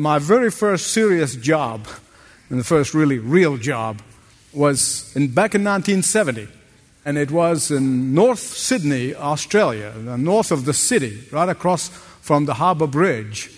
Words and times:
My 0.00 0.18
very 0.18 0.50
first 0.50 0.94
serious 0.94 1.36
job, 1.36 1.86
and 2.48 2.58
the 2.58 2.64
first 2.64 2.94
really 2.94 3.18
real 3.18 3.58
job, 3.58 4.00
was 4.50 5.14
in, 5.14 5.28
back 5.28 5.54
in 5.54 5.62
1970. 5.62 6.48
And 7.04 7.18
it 7.18 7.30
was 7.30 7.70
in 7.70 8.14
North 8.14 8.38
Sydney, 8.38 9.14
Australia, 9.14 9.92
north 10.16 10.52
of 10.52 10.64
the 10.64 10.72
city, 10.72 11.22
right 11.30 11.50
across 11.50 11.90
from 12.22 12.46
the 12.46 12.54
Harbour 12.54 12.86
Bridge. 12.86 13.50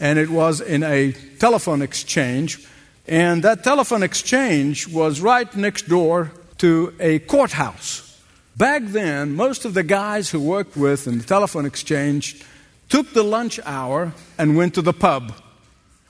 And 0.00 0.18
it 0.18 0.30
was 0.30 0.62
in 0.62 0.82
a 0.82 1.12
telephone 1.38 1.82
exchange. 1.82 2.66
And 3.06 3.42
that 3.42 3.62
telephone 3.62 4.02
exchange 4.02 4.88
was 4.88 5.20
right 5.20 5.54
next 5.54 5.86
door 5.86 6.32
to 6.64 6.94
a 6.98 7.18
courthouse. 7.18 8.18
Back 8.56 8.84
then, 8.86 9.36
most 9.36 9.66
of 9.66 9.74
the 9.74 9.82
guys 9.82 10.30
who 10.30 10.40
worked 10.40 10.78
with 10.78 11.06
in 11.06 11.18
the 11.18 11.24
telephone 11.24 11.66
exchange 11.66 12.42
took 12.88 13.12
the 13.12 13.22
lunch 13.22 13.60
hour 13.66 14.14
and 14.38 14.56
went 14.56 14.72
to 14.76 14.80
the 14.80 14.94
pub. 14.94 15.34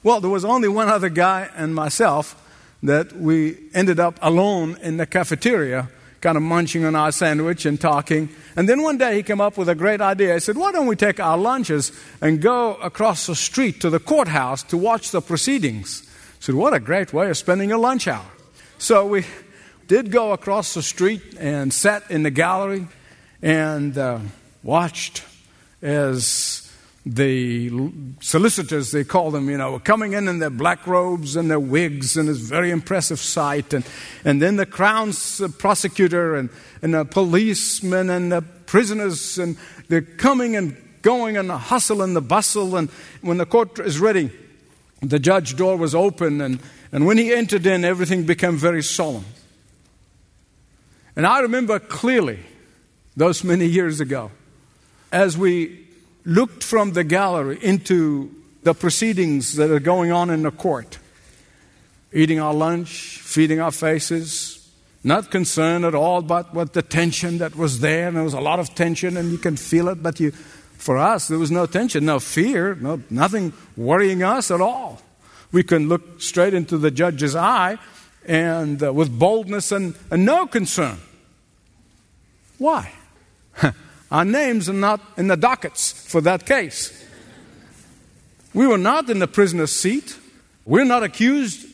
Well, 0.03 0.21
there 0.21 0.31
was 0.31 0.45
only 0.45 0.69
one 0.69 0.89
other 0.89 1.11
guy 1.11 1.51
and 1.55 1.75
myself 1.75 2.37
that 2.83 3.13
we 3.13 3.59
ended 3.75 4.01
up 4.01 4.19
alone 4.23 4.79
in 4.81 4.97
the 4.97 5.05
cafeteria, 5.05 5.91
kind 6.23 6.37
of 6.37 6.43
munching 6.43 6.87
on 6.87 6.95
our 6.95 7.13
sandwich 7.13 7.67
and 7.67 7.79
talking. 7.79 8.31
And 8.57 8.67
then 8.67 8.83
one 8.83 8.97
day 8.97 9.17
he 9.17 9.23
came 9.23 9.43
up 9.43 9.59
with 9.59 9.69
a 9.69 9.75
great 9.75 10.01
idea. 10.01 10.35
He 10.35 10.41
said, 10.41 10.57
Why 10.57 10.73
don't 10.73 10.87
we 10.87 10.97
take 10.97 11.21
our 11.21 11.37
lunches 11.37 11.93
and 12.23 12.41
go 12.41 12.77
across 12.77 13.27
the 13.27 13.35
street 13.35 13.81
to 13.83 13.91
the 13.91 14.01
courthouse 14.01 14.63
to 14.65 14.79
watch 14.79 15.11
the 15.11 15.21
proceedings? 15.21 16.03
I 16.07 16.37
said, 16.41 16.55
What 16.55 16.73
a 16.73 16.81
great 16.81 17.13
way 17.13 17.29
of 17.29 17.37
spending 17.37 17.71
a 17.71 17.79
lunch 17.79 18.09
hour. 18.09 18.25
So 18.79 19.07
we 19.07 19.27
did 19.87 20.11
go 20.11 20.33
across 20.33 20.73
the 20.73 20.83
street 20.83 21.37
and 21.39 21.75
sat 21.75 22.11
in 22.11 22.23
the 22.23 22.31
gallery 22.31 22.87
and 23.43 23.97
uh, 23.99 24.21
watched 24.63 25.25
as 25.83 26.70
the 27.07 27.71
solicitors, 28.21 28.91
they 28.91 29.05
call 29.05 29.31
them, 29.31 29.49
you 29.49 29.57
know, 29.57 29.79
coming 29.79 30.13
in 30.13 30.29
in 30.29 30.39
their 30.39 30.51
black 30.51 30.87
robes 30.87 31.35
and 31.35 31.51
their 31.51 31.61
wigs, 31.61 32.17
and 32.17 32.29
it's 32.29 32.41
a 32.41 32.45
very 32.45 32.71
impressive 32.71 33.19
sight. 33.19 33.73
And, 33.73 33.87
and 34.25 34.43
then 34.43 34.57
the 34.57 34.67
crown's 34.67 35.41
uh, 35.41 35.49
prosecutor 35.49 36.37
and, 36.37 36.51
and 36.83 36.93
the 36.93 37.05
policemen 37.05 38.11
and 38.11 38.31
the 38.31 38.43
prisoners, 38.43 39.39
and 39.39 39.57
they're 39.89 40.03
coming 40.03 40.57
and 40.57 40.77
going 41.01 41.39
and 41.39 41.49
the 41.49 41.57
hustle 41.57 42.03
and 42.03 42.15
the 42.15 42.21
bustle. 42.21 42.77
And 42.77 42.91
when 43.23 43.39
the 43.39 43.47
court 43.47 43.79
is 43.79 43.99
ready, 43.99 44.31
the 45.01 45.19
judge 45.19 45.57
door 45.57 45.79
was 45.79 45.95
open, 45.95 46.43
and, 46.43 46.61
and 46.93 47.07
when 47.07 47.17
he 47.17 47.33
entered 47.33 47.65
in, 47.65 47.85
everything 47.85 48.25
became 48.25 48.57
very 48.57 48.83
solemn. 48.83 49.25
And 51.17 51.27
I 51.27 51.41
remember 51.41 51.79
clearly 51.79 52.41
those 53.17 53.43
many 53.43 53.67
years 53.67 54.01
ago 54.01 54.31
as 55.11 55.37
we 55.37 55.87
looked 56.31 56.63
from 56.63 56.93
the 56.93 57.03
gallery 57.03 57.59
into 57.61 58.31
the 58.63 58.73
proceedings 58.73 59.57
that 59.57 59.69
are 59.69 59.81
going 59.81 60.13
on 60.13 60.31
in 60.31 60.43
the 60.43 60.53
court, 60.53 61.01
eating 62.13 62.39
our 62.39 62.55
lunch, 62.55 63.19
feeding 63.19 63.59
our 63.59 63.73
faces, 63.73 64.71
not 65.03 65.33
concerned 65.33 65.85
at 65.85 65.95
all 65.95 66.19
about 66.19 66.55
what 66.55 66.73
the 66.73 66.83
tension 66.83 67.39
that 67.39 67.57
was 67.57 67.81
there. 67.81 68.07
And 68.07 68.17
there 68.17 68.23
was 68.23 68.35
a 68.35 68.41
lot 68.41 68.61
of 68.61 68.77
tension, 68.77 69.17
and 69.17 69.33
you 69.33 69.39
can 69.39 69.57
feel 69.57 69.89
it, 69.89 70.05
but 70.05 70.21
you, 70.21 70.31
for 70.31 70.99
us, 70.99 71.27
there 71.27 71.39
was 71.39 71.51
no 71.51 71.67
tension, 71.67 72.05
no 72.05 72.21
fear, 72.21 72.77
no, 72.77 73.03
nothing 73.11 73.53
worrying 73.77 74.23
us 74.23 74.53
at 74.53 74.61
all. 74.61 75.03
We 75.51 75.65
can 75.65 75.89
look 75.89 76.23
straight 76.23 76.55
into 76.55 76.79
the 76.79 76.93
judge's 76.93 77.35
eye 77.35 77.77
and 78.25 78.81
uh, 78.81 78.93
with 78.93 79.19
boldness 79.19 79.73
and, 79.73 79.97
and 80.13 80.25
no 80.25 80.47
concern. 80.47 80.99
Why? 82.59 82.93
Our 84.11 84.25
names 84.25 84.69
are 84.69 84.75
not 84.75 85.01
in 85.17 85.29
the 85.29 85.37
dockets 85.37 85.93
for 85.93 86.21
that 86.23 86.47
case. 86.47 86.97
We 88.53 88.67
were 88.67 88.79
not 88.79 89.09
in 89.09 89.21
the 89.21 89.29
prisoner's 89.29 89.73
seat. 89.73 90.19
We're 90.65 90.85
not 90.85 91.03
accused, 91.03 91.67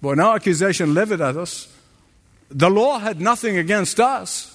but 0.00 0.16
no 0.16 0.34
accusation 0.34 0.94
levied 0.94 1.20
at 1.20 1.36
us. 1.36 1.72
The 2.50 2.70
law 2.70 2.98
had 2.98 3.20
nothing 3.20 3.58
against 3.58 3.98
us. 3.98 4.52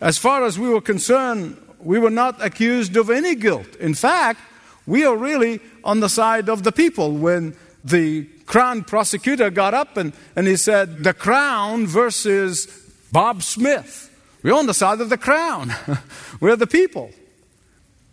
As 0.00 0.18
far 0.18 0.44
as 0.44 0.58
we 0.58 0.68
were 0.68 0.80
concerned, 0.80 1.56
we 1.80 1.98
were 1.98 2.10
not 2.10 2.44
accused 2.44 2.96
of 2.96 3.10
any 3.10 3.36
guilt. 3.36 3.76
In 3.76 3.94
fact, 3.94 4.40
we 4.86 5.04
are 5.04 5.16
really 5.16 5.60
on 5.84 6.00
the 6.00 6.08
side 6.08 6.48
of 6.48 6.64
the 6.64 6.72
people 6.72 7.12
when 7.12 7.54
the 7.84 8.24
crown 8.46 8.82
prosecutor 8.82 9.50
got 9.50 9.74
up 9.74 9.96
and, 9.96 10.12
and 10.34 10.46
he 10.46 10.56
said, 10.56 11.04
The 11.04 11.14
crown 11.14 11.86
versus 11.86 12.66
Bob 13.12 13.42
Smith. 13.42 14.07
We're 14.42 14.54
on 14.54 14.66
the 14.66 14.74
side 14.74 15.00
of 15.00 15.10
the 15.10 15.18
crown. 15.18 15.72
We're 16.40 16.56
the 16.56 16.66
people. 16.66 17.10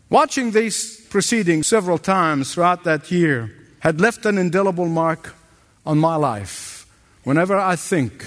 Watching 0.09 0.51
these 0.51 1.01
proceedings 1.07 1.67
several 1.67 1.97
times 1.97 2.53
throughout 2.53 2.83
that 2.83 3.11
year 3.11 3.51
had 3.79 4.01
left 4.01 4.25
an 4.25 4.37
indelible 4.37 4.87
mark 4.87 5.35
on 5.85 5.97
my 5.97 6.15
life 6.15 6.87
whenever 7.23 7.57
I 7.57 7.75
think 7.75 8.25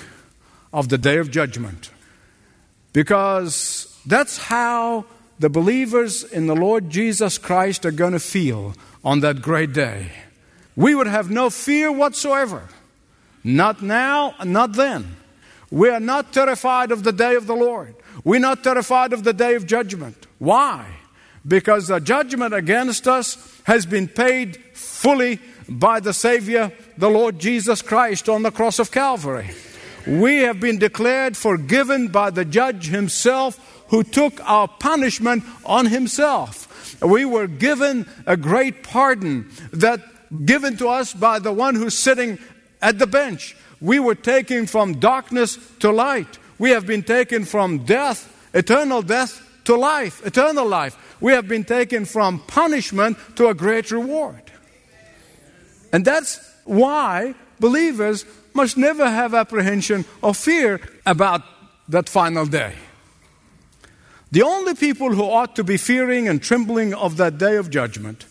of 0.72 0.88
the 0.88 0.98
day 0.98 1.19
of 1.19 1.31
judgment. 1.31 1.91
Because 2.92 3.97
that's 4.06 4.38
how 4.38 5.04
the 5.38 5.48
believers 5.48 6.25
in 6.25 6.47
the 6.47 6.56
Lord 6.56 6.91
Jesus 6.91 7.38
Christ 7.38 7.87
are 7.87 7.92
going 7.92 8.12
to 8.12 8.20
feel 8.20 8.75
on 9.04 9.20
that 9.20 9.42
great 9.42 9.72
day. 9.72 10.10
We 10.76 10.94
would 10.94 11.06
have 11.06 11.31
no 11.31 11.50
fear 11.50 11.91
whatsoever. 11.91 12.69
Not 13.44 13.82
now, 13.82 14.34
not 14.44 14.72
then. 14.75 15.16
We 15.70 15.90
are 15.90 16.00
not 16.00 16.32
terrified 16.32 16.92
of 16.92 17.04
the 17.04 17.12
day 17.12 17.34
of 17.34 17.46
the 17.46 17.56
Lord. 17.56 17.94
We're 18.24 18.40
not 18.40 18.64
terrified 18.64 19.12
of 19.12 19.24
the 19.24 19.32
day 19.32 19.54
of 19.54 19.66
judgment. 19.66 20.26
Why? 20.38 20.86
Because 21.46 21.88
the 21.88 22.00
judgment 22.00 22.54
against 22.54 23.06
us 23.06 23.60
has 23.64 23.86
been 23.86 24.08
paid 24.08 24.56
fully 24.74 25.40
by 25.68 26.00
the 26.00 26.12
Savior, 26.12 26.72
the 26.96 27.10
Lord 27.10 27.38
Jesus 27.38 27.82
Christ, 27.82 28.28
on 28.28 28.42
the 28.42 28.50
cross 28.50 28.78
of 28.78 28.90
Calvary. 28.90 29.50
We 30.06 30.38
have 30.38 30.58
been 30.58 30.78
declared 30.78 31.36
forgiven 31.36 32.08
by 32.08 32.30
the 32.30 32.44
judge 32.44 32.88
himself 32.88 33.84
who 33.88 34.02
took 34.02 34.40
our 34.48 34.68
punishment 34.68 35.44
on 35.64 35.86
himself. 35.86 37.00
We 37.02 37.24
were 37.24 37.46
given 37.46 38.06
a 38.26 38.36
great 38.36 38.82
pardon 38.82 39.50
that 39.72 40.00
given 40.44 40.76
to 40.78 40.88
us 40.88 41.14
by 41.14 41.38
the 41.38 41.52
one 41.52 41.74
who's 41.74 41.98
sitting 41.98 42.38
at 42.80 42.98
the 42.98 43.06
bench. 43.06 43.56
We 43.80 44.00
were 44.00 44.14
taken 44.14 44.66
from 44.66 44.98
darkness 44.98 45.58
to 45.80 45.90
light. 45.90 46.38
We 46.58 46.70
have 46.70 46.86
been 46.86 47.02
taken 47.02 47.44
from 47.44 47.84
death, 47.84 48.50
eternal 48.52 49.02
death, 49.02 49.44
to 49.64 49.76
life, 49.76 50.24
eternal 50.26 50.66
life. 50.66 50.96
We 51.20 51.32
have 51.32 51.46
been 51.46 51.64
taken 51.64 52.04
from 52.04 52.40
punishment 52.40 53.18
to 53.36 53.48
a 53.48 53.54
great 53.54 53.90
reward. 53.90 54.42
And 55.92 56.04
that's 56.04 56.40
why 56.64 57.34
believers 57.60 58.24
must 58.54 58.76
never 58.76 59.08
have 59.08 59.34
apprehension 59.34 60.04
or 60.22 60.34
fear 60.34 60.80
about 61.06 61.42
that 61.88 62.08
final 62.08 62.46
day. 62.46 62.74
The 64.30 64.42
only 64.42 64.74
people 64.74 65.14
who 65.14 65.22
ought 65.22 65.56
to 65.56 65.64
be 65.64 65.76
fearing 65.76 66.28
and 66.28 66.42
trembling 66.42 66.92
of 66.92 67.16
that 67.16 67.38
day 67.38 67.56
of 67.56 67.70
judgment 67.70 68.26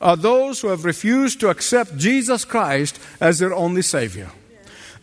are 0.00 0.16
those 0.16 0.60
who 0.60 0.68
have 0.68 0.84
refused 0.84 1.40
to 1.40 1.48
accept 1.48 1.96
Jesus 1.96 2.44
Christ 2.44 2.98
as 3.20 3.38
their 3.38 3.54
only 3.54 3.82
Savior. 3.82 4.30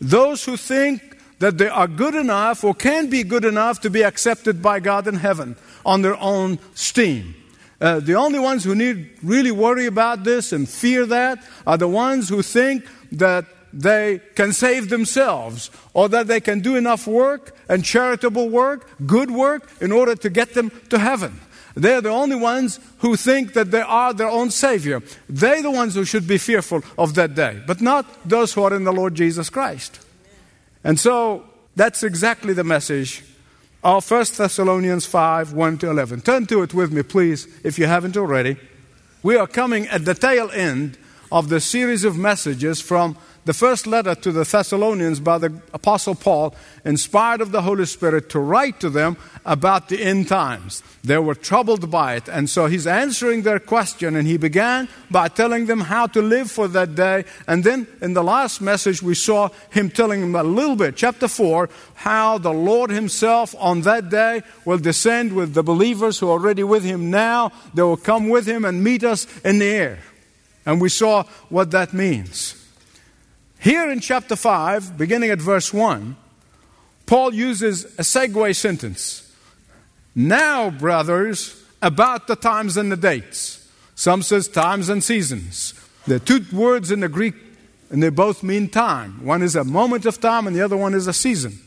Those 0.00 0.44
who 0.44 0.56
think 0.56 1.18
that 1.38 1.58
they 1.58 1.68
are 1.68 1.88
good 1.88 2.14
enough 2.14 2.64
or 2.64 2.74
can 2.74 3.08
be 3.08 3.22
good 3.22 3.44
enough 3.44 3.80
to 3.80 3.90
be 3.90 4.02
accepted 4.02 4.60
by 4.62 4.80
God 4.80 5.06
in 5.06 5.14
heaven 5.14 5.56
on 5.84 6.02
their 6.02 6.20
own 6.20 6.58
steam. 6.74 7.34
Uh, 7.80 8.00
the 8.00 8.14
only 8.14 8.40
ones 8.40 8.64
who 8.64 8.74
need 8.74 9.10
really 9.22 9.52
worry 9.52 9.86
about 9.86 10.24
this 10.24 10.52
and 10.52 10.68
fear 10.68 11.06
that 11.06 11.42
are 11.66 11.76
the 11.78 11.86
ones 11.86 12.28
who 12.28 12.42
think 12.42 12.84
that 13.12 13.44
they 13.72 14.20
can 14.34 14.52
save 14.52 14.88
themselves 14.88 15.70
or 15.94 16.08
that 16.08 16.26
they 16.26 16.40
can 16.40 16.60
do 16.60 16.74
enough 16.74 17.06
work 17.06 17.56
and 17.68 17.84
charitable 17.84 18.48
work, 18.48 18.90
good 19.06 19.30
work, 19.30 19.70
in 19.80 19.92
order 19.92 20.16
to 20.16 20.30
get 20.30 20.54
them 20.54 20.72
to 20.88 20.98
heaven. 20.98 21.38
They're 21.78 22.00
the 22.00 22.10
only 22.10 22.34
ones 22.34 22.80
who 22.98 23.14
think 23.14 23.52
that 23.52 23.70
they 23.70 23.80
are 23.80 24.12
their 24.12 24.28
own 24.28 24.50
Savior. 24.50 25.00
They're 25.28 25.62
the 25.62 25.70
ones 25.70 25.94
who 25.94 26.04
should 26.04 26.26
be 26.26 26.36
fearful 26.36 26.82
of 26.98 27.14
that 27.14 27.36
day, 27.36 27.62
but 27.68 27.80
not 27.80 28.04
those 28.28 28.52
who 28.52 28.64
are 28.64 28.74
in 28.74 28.82
the 28.82 28.92
Lord 28.92 29.14
Jesus 29.14 29.48
Christ. 29.48 30.00
And 30.82 30.98
so 30.98 31.44
that's 31.76 32.02
exactly 32.02 32.52
the 32.52 32.64
message 32.64 33.22
of 33.84 34.10
1 34.10 34.24
Thessalonians 34.36 35.06
5 35.06 35.52
1 35.52 35.78
to 35.78 35.90
11. 35.90 36.22
Turn 36.22 36.46
to 36.46 36.62
it 36.62 36.74
with 36.74 36.92
me, 36.92 37.04
please, 37.04 37.46
if 37.62 37.78
you 37.78 37.86
haven't 37.86 38.16
already. 38.16 38.56
We 39.22 39.36
are 39.36 39.46
coming 39.46 39.86
at 39.86 40.04
the 40.04 40.14
tail 40.14 40.50
end 40.50 40.98
of 41.30 41.48
the 41.48 41.60
series 41.60 42.02
of 42.02 42.16
messages 42.16 42.80
from 42.80 43.16
the 43.48 43.54
first 43.54 43.86
letter 43.86 44.14
to 44.14 44.30
the 44.30 44.44
Thessalonians 44.44 45.20
by 45.20 45.38
the 45.38 45.50
Apostle 45.72 46.14
Paul, 46.14 46.54
inspired 46.84 47.40
of 47.40 47.50
the 47.50 47.62
Holy 47.62 47.86
Spirit, 47.86 48.28
to 48.28 48.38
write 48.38 48.78
to 48.80 48.90
them 48.90 49.16
about 49.46 49.88
the 49.88 50.02
end 50.02 50.28
times. 50.28 50.82
They 51.02 51.16
were 51.16 51.34
troubled 51.34 51.90
by 51.90 52.16
it, 52.16 52.28
and 52.28 52.50
so 52.50 52.66
he's 52.66 52.86
answering 52.86 53.44
their 53.44 53.58
question, 53.58 54.16
and 54.16 54.28
he 54.28 54.36
began 54.36 54.86
by 55.10 55.28
telling 55.28 55.64
them 55.64 55.80
how 55.80 56.08
to 56.08 56.20
live 56.20 56.50
for 56.50 56.68
that 56.68 56.94
day. 56.94 57.24
And 57.46 57.64
then 57.64 57.86
in 58.02 58.12
the 58.12 58.22
last 58.22 58.60
message, 58.60 59.02
we 59.02 59.14
saw 59.14 59.48
him 59.70 59.88
telling 59.88 60.20
them 60.20 60.34
a 60.34 60.42
little 60.42 60.76
bit, 60.76 60.96
chapter 60.96 61.26
4, 61.26 61.70
how 61.94 62.36
the 62.36 62.52
Lord 62.52 62.90
Himself 62.90 63.54
on 63.58 63.80
that 63.80 64.10
day 64.10 64.42
will 64.66 64.76
descend 64.76 65.32
with 65.32 65.54
the 65.54 65.62
believers 65.62 66.18
who 66.18 66.28
are 66.28 66.32
already 66.32 66.64
with 66.64 66.84
Him 66.84 67.10
now. 67.10 67.52
They 67.72 67.80
will 67.80 67.96
come 67.96 68.28
with 68.28 68.46
Him 68.46 68.66
and 68.66 68.84
meet 68.84 69.04
us 69.04 69.26
in 69.40 69.58
the 69.58 69.70
air. 69.70 70.00
And 70.66 70.82
we 70.82 70.90
saw 70.90 71.22
what 71.48 71.70
that 71.70 71.94
means. 71.94 72.57
Here 73.60 73.90
in 73.90 74.00
chapter 74.00 74.36
5, 74.36 74.96
beginning 74.96 75.30
at 75.30 75.40
verse 75.40 75.74
1, 75.74 76.16
Paul 77.06 77.34
uses 77.34 77.84
a 77.84 78.02
segue 78.02 78.54
sentence. 78.54 79.34
Now, 80.14 80.70
brothers, 80.70 81.60
about 81.82 82.26
the 82.26 82.36
times 82.36 82.76
and 82.76 82.92
the 82.92 82.96
dates. 82.96 83.68
Some 83.94 84.22
says 84.22 84.46
times 84.46 84.88
and 84.88 85.02
seasons. 85.02 85.74
There 86.06 86.16
are 86.16 86.20
two 86.20 86.44
words 86.52 86.92
in 86.92 87.00
the 87.00 87.08
Greek, 87.08 87.34
and 87.90 88.02
they 88.02 88.10
both 88.10 88.42
mean 88.42 88.68
time. 88.68 89.24
One 89.24 89.42
is 89.42 89.56
a 89.56 89.64
moment 89.64 90.06
of 90.06 90.20
time, 90.20 90.46
and 90.46 90.54
the 90.54 90.62
other 90.62 90.76
one 90.76 90.94
is 90.94 91.06
a 91.06 91.12
season. 91.12 91.58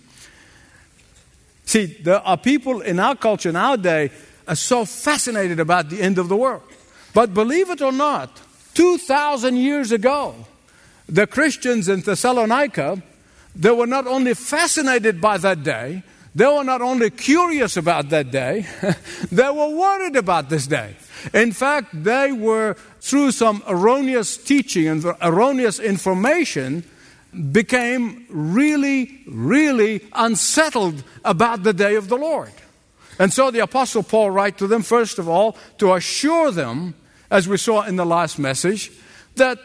See, 1.65 1.85
there 1.85 2.19
are 2.19 2.37
people 2.37 2.81
in 2.81 2.99
our 2.99 3.15
culture 3.15 3.51
nowadays 3.51 4.11
are 4.47 4.55
so 4.55 4.85
fascinated 4.85 5.59
about 5.59 5.89
the 5.89 6.01
end 6.01 6.17
of 6.17 6.29
the 6.29 6.37
world. 6.37 6.63
But 7.13 7.33
believe 7.33 7.69
it 7.69 7.81
or 7.81 7.91
not, 7.91 8.41
2,000 8.75 9.57
years 9.57 9.91
ago, 9.91 10.35
the 11.11 11.27
Christians 11.27 11.89
in 11.89 11.99
Thessalonica, 11.99 13.03
they 13.53 13.71
were 13.71 13.85
not 13.85 14.07
only 14.07 14.33
fascinated 14.33 15.19
by 15.19 15.37
that 15.37 15.61
day, 15.61 16.03
they 16.33 16.45
were 16.45 16.63
not 16.63 16.81
only 16.81 17.09
curious 17.09 17.75
about 17.75 18.09
that 18.09 18.31
day, 18.31 18.65
they 19.31 19.49
were 19.49 19.69
worried 19.75 20.15
about 20.15 20.49
this 20.49 20.65
day. 20.65 20.95
In 21.33 21.51
fact, 21.51 21.89
they 21.91 22.31
were, 22.31 22.75
through 23.01 23.31
some 23.31 23.61
erroneous 23.67 24.37
teaching 24.37 24.87
and 24.87 25.05
erroneous 25.21 25.79
information, 25.79 26.85
became 27.51 28.25
really, 28.29 29.21
really 29.27 30.01
unsettled 30.13 31.03
about 31.25 31.63
the 31.63 31.73
day 31.73 31.95
of 31.95 32.07
the 32.07 32.17
Lord. 32.17 32.51
And 33.19 33.31
so 33.31 33.51
the 33.51 33.59
Apostle 33.59 34.03
Paul 34.03 34.31
writes 34.31 34.59
to 34.59 34.67
them, 34.67 34.81
first 34.81 35.19
of 35.19 35.27
all, 35.27 35.57
to 35.77 35.93
assure 35.93 36.51
them, 36.51 36.95
as 37.29 37.47
we 37.47 37.57
saw 37.57 37.83
in 37.83 37.97
the 37.97 38.05
last 38.05 38.39
message, 38.39 38.91
that 39.35 39.59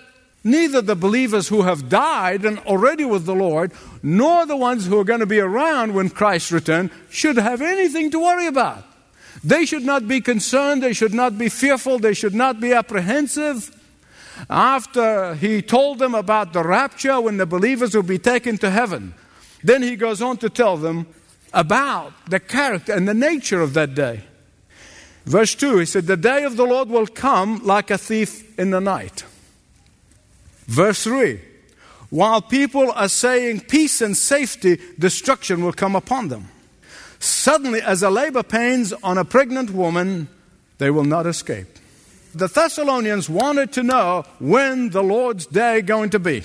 neither 0.46 0.80
the 0.80 0.94
believers 0.94 1.48
who 1.48 1.62
have 1.62 1.88
died 1.88 2.44
and 2.44 2.58
already 2.60 3.04
with 3.04 3.26
the 3.26 3.34
Lord, 3.34 3.72
nor 4.02 4.46
the 4.46 4.56
ones 4.56 4.86
who 4.86 4.98
are 4.98 5.04
going 5.04 5.20
to 5.20 5.26
be 5.26 5.40
around 5.40 5.92
when 5.92 6.08
Christ 6.08 6.52
returns, 6.52 6.92
should 7.10 7.36
have 7.36 7.60
anything 7.60 8.10
to 8.12 8.20
worry 8.20 8.46
about. 8.46 8.84
They 9.44 9.66
should 9.66 9.84
not 9.84 10.08
be 10.08 10.20
concerned, 10.20 10.82
they 10.82 10.92
should 10.92 11.12
not 11.12 11.36
be 11.36 11.48
fearful, 11.48 11.98
they 11.98 12.14
should 12.14 12.34
not 12.34 12.60
be 12.60 12.72
apprehensive. 12.72 13.70
After 14.48 15.34
he 15.34 15.62
told 15.62 15.98
them 15.98 16.14
about 16.14 16.52
the 16.52 16.62
rapture 16.62 17.20
when 17.20 17.36
the 17.36 17.46
believers 17.46 17.94
will 17.94 18.02
be 18.02 18.18
taken 18.18 18.56
to 18.58 18.70
heaven, 18.70 19.14
then 19.62 19.82
he 19.82 19.96
goes 19.96 20.22
on 20.22 20.36
to 20.38 20.48
tell 20.48 20.76
them 20.76 21.06
about 21.52 22.12
the 22.30 22.40
character 22.40 22.92
and 22.92 23.08
the 23.08 23.14
nature 23.14 23.60
of 23.60 23.74
that 23.74 23.94
day. 23.94 24.22
Verse 25.24 25.54
2, 25.56 25.78
he 25.78 25.86
said, 25.86 26.06
The 26.06 26.16
day 26.16 26.44
of 26.44 26.56
the 26.56 26.64
Lord 26.64 26.88
will 26.88 27.06
come 27.06 27.64
like 27.64 27.90
a 27.90 27.98
thief 27.98 28.56
in 28.58 28.70
the 28.70 28.80
night. 28.80 29.24
Verse 30.66 31.04
3, 31.04 31.40
while 32.10 32.40
people 32.40 32.90
are 32.92 33.08
saying 33.08 33.60
peace 33.60 34.00
and 34.00 34.16
safety, 34.16 34.80
destruction 34.98 35.64
will 35.64 35.72
come 35.72 35.96
upon 35.96 36.28
them. 36.28 36.48
Suddenly, 37.18 37.80
as 37.80 38.02
a 38.02 38.10
labor 38.10 38.42
pains 38.42 38.92
on 38.92 39.18
a 39.18 39.24
pregnant 39.24 39.70
woman, 39.70 40.28
they 40.78 40.90
will 40.90 41.04
not 41.04 41.26
escape. 41.26 41.66
The 42.34 42.48
Thessalonians 42.48 43.28
wanted 43.28 43.72
to 43.72 43.82
know 43.82 44.24
when 44.38 44.90
the 44.90 45.02
Lord's 45.02 45.46
day 45.46 45.80
going 45.80 46.10
to 46.10 46.18
be. 46.18 46.44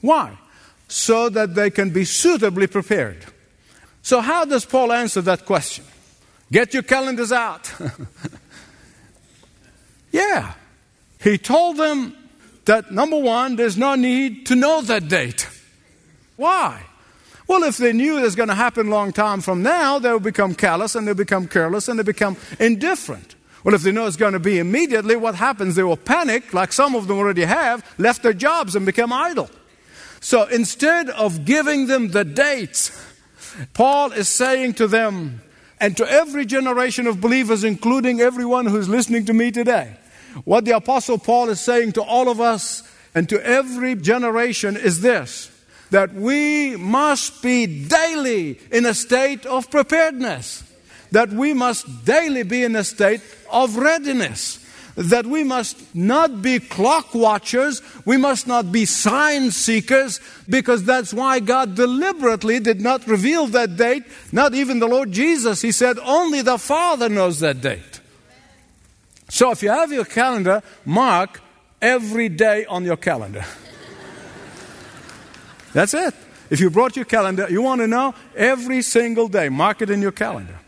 Why? 0.00 0.38
So 0.86 1.28
that 1.28 1.54
they 1.54 1.70
can 1.70 1.90
be 1.90 2.04
suitably 2.04 2.66
prepared. 2.66 3.24
So, 4.02 4.20
how 4.20 4.44
does 4.44 4.64
Paul 4.64 4.92
answer 4.92 5.20
that 5.22 5.46
question? 5.46 5.84
Get 6.50 6.74
your 6.74 6.82
calendars 6.82 7.32
out. 7.32 7.72
yeah. 10.12 10.54
He 11.20 11.38
told 11.38 11.76
them 11.76 12.16
that 12.64 12.90
number 12.92 13.18
one, 13.18 13.56
there's 13.56 13.76
no 13.76 13.94
need 13.94 14.46
to 14.46 14.54
know 14.54 14.82
that 14.82 15.08
date. 15.08 15.48
Why? 16.36 16.86
Well, 17.46 17.64
if 17.64 17.76
they 17.76 17.92
knew 17.92 18.18
it 18.18 18.22
was 18.22 18.36
going 18.36 18.48
to 18.48 18.54
happen 18.54 18.88
a 18.88 18.90
long 18.90 19.12
time 19.12 19.40
from 19.40 19.62
now, 19.62 19.98
they'll 19.98 20.20
become 20.20 20.54
callous 20.54 20.94
and 20.94 21.06
they'll 21.06 21.14
become 21.14 21.48
careless 21.48 21.88
and 21.88 21.98
they 21.98 22.04
become 22.04 22.36
indifferent. 22.58 23.34
Well, 23.64 23.74
if 23.74 23.82
they 23.82 23.92
know 23.92 24.06
it's 24.06 24.16
going 24.16 24.32
to 24.32 24.40
be 24.40 24.58
immediately, 24.58 25.16
what 25.16 25.34
happens? 25.34 25.74
They 25.74 25.82
will 25.82 25.96
panic, 25.96 26.52
like 26.52 26.72
some 26.72 26.94
of 26.94 27.06
them 27.06 27.18
already 27.18 27.44
have, 27.44 27.84
left 27.98 28.22
their 28.22 28.32
jobs 28.32 28.74
and 28.74 28.86
become 28.86 29.12
idle. 29.12 29.50
So 30.20 30.44
instead 30.44 31.10
of 31.10 31.44
giving 31.44 31.86
them 31.86 32.08
the 32.08 32.24
dates, 32.24 32.90
Paul 33.74 34.12
is 34.12 34.28
saying 34.28 34.74
to 34.74 34.86
them, 34.86 35.42
and 35.80 35.96
to 35.96 36.08
every 36.08 36.46
generation 36.46 37.08
of 37.08 37.20
believers, 37.20 37.64
including 37.64 38.20
everyone 38.20 38.66
who's 38.66 38.88
listening 38.88 39.24
to 39.26 39.32
me 39.32 39.50
today, 39.50 39.96
what 40.44 40.64
the 40.64 40.76
Apostle 40.76 41.18
Paul 41.18 41.50
is 41.50 41.60
saying 41.60 41.92
to 41.92 42.02
all 42.02 42.28
of 42.28 42.40
us 42.40 42.82
and 43.14 43.28
to 43.28 43.44
every 43.44 43.94
generation 43.94 44.76
is 44.76 45.00
this 45.00 45.50
that 45.90 46.14
we 46.14 46.74
must 46.76 47.42
be 47.42 47.66
daily 47.86 48.58
in 48.70 48.86
a 48.86 48.94
state 48.94 49.44
of 49.44 49.70
preparedness, 49.70 50.64
that 51.10 51.28
we 51.28 51.52
must 51.52 52.06
daily 52.06 52.42
be 52.42 52.64
in 52.64 52.74
a 52.74 52.82
state 52.82 53.20
of 53.52 53.76
readiness 53.76 54.58
that 54.96 55.26
we 55.26 55.42
must 55.42 55.94
not 55.94 56.42
be 56.42 56.58
clock 56.60 57.14
watchers, 57.14 57.80
we 58.04 58.16
must 58.16 58.46
not 58.46 58.70
be 58.70 58.84
sign 58.84 59.50
seekers, 59.50 60.20
because 60.48 60.84
that's 60.84 61.14
why 61.14 61.40
God 61.40 61.74
deliberately 61.74 62.60
did 62.60 62.80
not 62.80 63.06
reveal 63.06 63.46
that 63.48 63.76
date, 63.76 64.04
not 64.32 64.54
even 64.54 64.78
the 64.78 64.88
Lord 64.88 65.12
Jesus. 65.12 65.62
He 65.62 65.72
said, 65.72 65.98
only 66.00 66.42
the 66.42 66.58
Father 66.58 67.08
knows 67.08 67.40
that 67.40 67.60
date. 67.60 68.00
So 69.32 69.50
if 69.50 69.62
you 69.62 69.70
have 69.70 69.90
your 69.90 70.04
calendar, 70.04 70.62
mark 70.84 71.40
every 71.80 72.28
day 72.28 72.66
on 72.66 72.84
your 72.84 72.98
calendar. 72.98 73.42
That's 75.72 75.94
it. 75.94 76.12
If 76.50 76.60
you 76.60 76.68
brought 76.68 76.96
your 76.96 77.06
calendar, 77.06 77.46
you 77.48 77.62
want 77.62 77.80
to 77.80 77.86
know 77.86 78.14
every 78.36 78.82
single 78.82 79.28
day, 79.28 79.48
mark 79.48 79.80
it 79.80 79.88
in 79.88 80.02
your 80.02 80.12
calendar. 80.12 80.60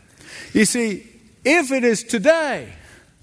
You 0.51 0.65
see, 0.65 1.07
if 1.43 1.71
it 1.71 1.83
is 1.83 2.03
today, 2.03 2.73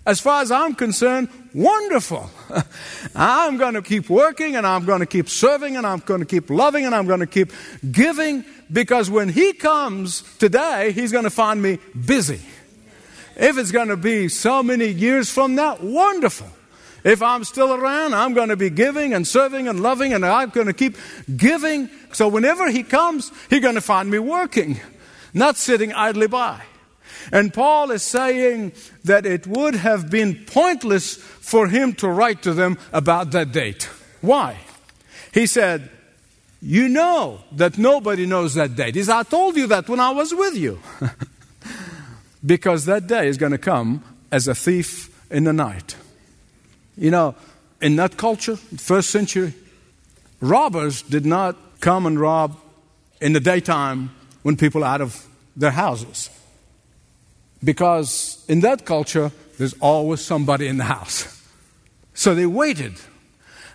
as 0.06 0.20
far 0.20 0.42
as 0.42 0.52
I'm 0.52 0.76
concerned, 0.76 1.28
wonderful. 1.52 2.30
I'm 3.16 3.56
going 3.56 3.74
to 3.74 3.82
keep 3.82 4.08
working 4.08 4.54
and 4.54 4.64
I'm 4.64 4.84
going 4.84 5.00
to 5.00 5.06
keep 5.06 5.28
serving 5.28 5.76
and 5.76 5.84
I'm 5.84 5.98
going 5.98 6.20
to 6.20 6.26
keep 6.26 6.50
loving 6.50 6.86
and 6.86 6.94
I'm 6.94 7.08
going 7.08 7.18
to 7.18 7.26
keep 7.26 7.50
giving 7.90 8.44
because 8.72 9.10
when 9.10 9.28
He 9.28 9.54
comes 9.54 10.22
today, 10.38 10.92
He's 10.92 11.10
going 11.10 11.24
to 11.24 11.30
find 11.30 11.60
me 11.60 11.80
busy. 12.06 12.40
If 13.36 13.58
it's 13.58 13.72
going 13.72 13.88
to 13.88 13.96
be 13.96 14.28
so 14.28 14.62
many 14.62 14.88
years 14.88 15.30
from 15.30 15.54
now, 15.54 15.76
wonderful. 15.80 16.48
If 17.04 17.22
I'm 17.22 17.44
still 17.44 17.74
around, 17.74 18.14
I'm 18.14 18.32
going 18.32 18.50
to 18.50 18.56
be 18.56 18.70
giving 18.70 19.12
and 19.12 19.26
serving 19.26 19.66
and 19.66 19.80
loving, 19.80 20.12
and 20.12 20.24
I'm 20.24 20.50
going 20.50 20.68
to 20.68 20.72
keep 20.72 20.96
giving. 21.36 21.90
So 22.12 22.28
whenever 22.28 22.70
He 22.70 22.82
comes, 22.82 23.32
He's 23.50 23.60
going 23.60 23.74
to 23.74 23.80
find 23.80 24.10
me 24.10 24.18
working, 24.18 24.80
not 25.34 25.56
sitting 25.56 25.92
idly 25.92 26.28
by. 26.28 26.62
And 27.30 27.52
Paul 27.52 27.90
is 27.90 28.02
saying 28.02 28.72
that 29.04 29.26
it 29.26 29.46
would 29.46 29.74
have 29.74 30.10
been 30.10 30.44
pointless 30.46 31.16
for 31.16 31.68
him 31.68 31.92
to 31.94 32.08
write 32.08 32.42
to 32.42 32.54
them 32.54 32.78
about 32.92 33.30
that 33.32 33.52
date. 33.52 33.88
Why? 34.20 34.58
He 35.32 35.46
said, 35.46 35.90
You 36.60 36.88
know 36.88 37.40
that 37.52 37.78
nobody 37.78 38.26
knows 38.26 38.54
that 38.54 38.74
date. 38.74 38.94
He 38.94 39.02
said, 39.04 39.16
I 39.16 39.22
told 39.22 39.56
you 39.56 39.66
that 39.68 39.88
when 39.88 40.00
I 40.00 40.10
was 40.10 40.34
with 40.34 40.56
you. 40.56 40.80
because 42.44 42.84
that 42.86 43.06
day 43.06 43.28
is 43.28 43.36
going 43.36 43.52
to 43.52 43.58
come 43.58 44.02
as 44.30 44.48
a 44.48 44.54
thief 44.54 45.08
in 45.30 45.44
the 45.44 45.52
night. 45.52 45.96
You 46.96 47.10
know, 47.10 47.34
in 47.80 47.96
that 47.96 48.16
culture, 48.16 48.56
first 48.56 49.10
century, 49.10 49.54
robbers 50.40 51.02
did 51.02 51.24
not 51.24 51.56
come 51.80 52.06
and 52.06 52.18
rob 52.18 52.56
in 53.20 53.32
the 53.32 53.40
daytime 53.40 54.10
when 54.42 54.56
people 54.56 54.84
are 54.84 54.94
out 54.94 55.00
of 55.00 55.26
their 55.56 55.70
houses. 55.70 56.30
Because 57.64 58.44
in 58.48 58.60
that 58.60 58.84
culture, 58.84 59.30
there's 59.58 59.74
always 59.74 60.20
somebody 60.20 60.66
in 60.66 60.78
the 60.78 60.84
house. 60.84 61.40
So 62.14 62.34
they 62.34 62.46
waited 62.46 62.94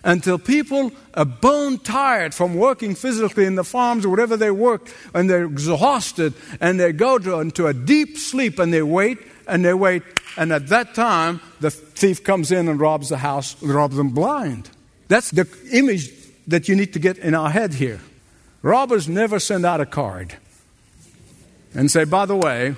until 0.04 0.38
people 0.38 0.92
are 1.14 1.24
bone 1.24 1.78
tired 1.78 2.34
from 2.34 2.54
working 2.54 2.94
physically 2.94 3.44
in 3.44 3.54
the 3.54 3.64
farms 3.64 4.04
or 4.04 4.08
whatever 4.08 4.36
they 4.36 4.50
work, 4.50 4.88
and 5.14 5.28
they're 5.28 5.44
exhausted, 5.44 6.34
and 6.60 6.78
they 6.78 6.92
go 6.92 7.18
to, 7.18 7.40
into 7.40 7.66
a 7.66 7.74
deep 7.74 8.16
sleep, 8.16 8.58
and 8.58 8.72
they 8.72 8.82
wait, 8.82 9.18
and 9.46 9.64
they 9.64 9.74
wait, 9.74 10.02
and 10.36 10.52
at 10.52 10.68
that 10.68 10.94
time, 10.94 11.40
the 11.60 11.70
thief 11.70 12.22
comes 12.22 12.52
in 12.52 12.68
and 12.68 12.78
robs 12.78 13.08
the 13.08 13.18
house, 13.18 13.60
robs 13.62 13.96
them 13.96 14.10
blind. 14.10 14.70
That's 15.08 15.30
the 15.30 15.48
image 15.72 16.12
that 16.46 16.68
you 16.68 16.76
need 16.76 16.92
to 16.92 16.98
get 16.98 17.18
in 17.18 17.34
our 17.34 17.50
head 17.50 17.74
here. 17.74 18.00
Robbers 18.62 19.08
never 19.08 19.38
send 19.38 19.64
out 19.64 19.80
a 19.80 19.86
card 19.86 20.36
and 21.74 21.90
say, 21.90 22.04
by 22.04 22.26
the 22.26 22.36
way, 22.36 22.74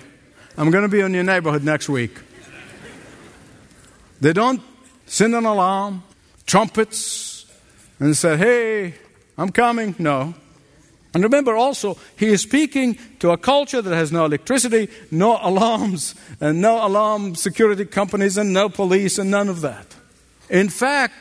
I'm 0.56 0.70
going 0.70 0.82
to 0.82 0.88
be 0.88 1.00
in 1.00 1.14
your 1.14 1.22
neighborhood 1.22 1.64
next 1.64 1.88
week. 1.88 2.12
They 4.20 4.32
don't 4.32 4.60
send 5.06 5.34
an 5.34 5.46
alarm, 5.46 6.02
trumpets, 6.50 7.46
and 8.00 8.16
said, 8.16 8.40
hey, 8.40 8.94
I'm 9.38 9.50
coming. 9.50 9.94
No. 10.00 10.34
And 11.14 11.22
remember 11.22 11.54
also, 11.54 11.96
he 12.16 12.26
is 12.26 12.42
speaking 12.42 12.98
to 13.20 13.30
a 13.30 13.38
culture 13.38 13.80
that 13.80 13.94
has 13.94 14.10
no 14.10 14.24
electricity, 14.24 14.88
no 15.12 15.38
alarms, 15.42 16.16
and 16.40 16.60
no 16.60 16.84
alarm 16.84 17.36
security 17.36 17.84
companies, 17.84 18.36
and 18.36 18.52
no 18.52 18.68
police, 18.68 19.16
and 19.16 19.30
none 19.30 19.48
of 19.48 19.60
that. 19.60 19.94
In 20.48 20.68
fact, 20.68 21.14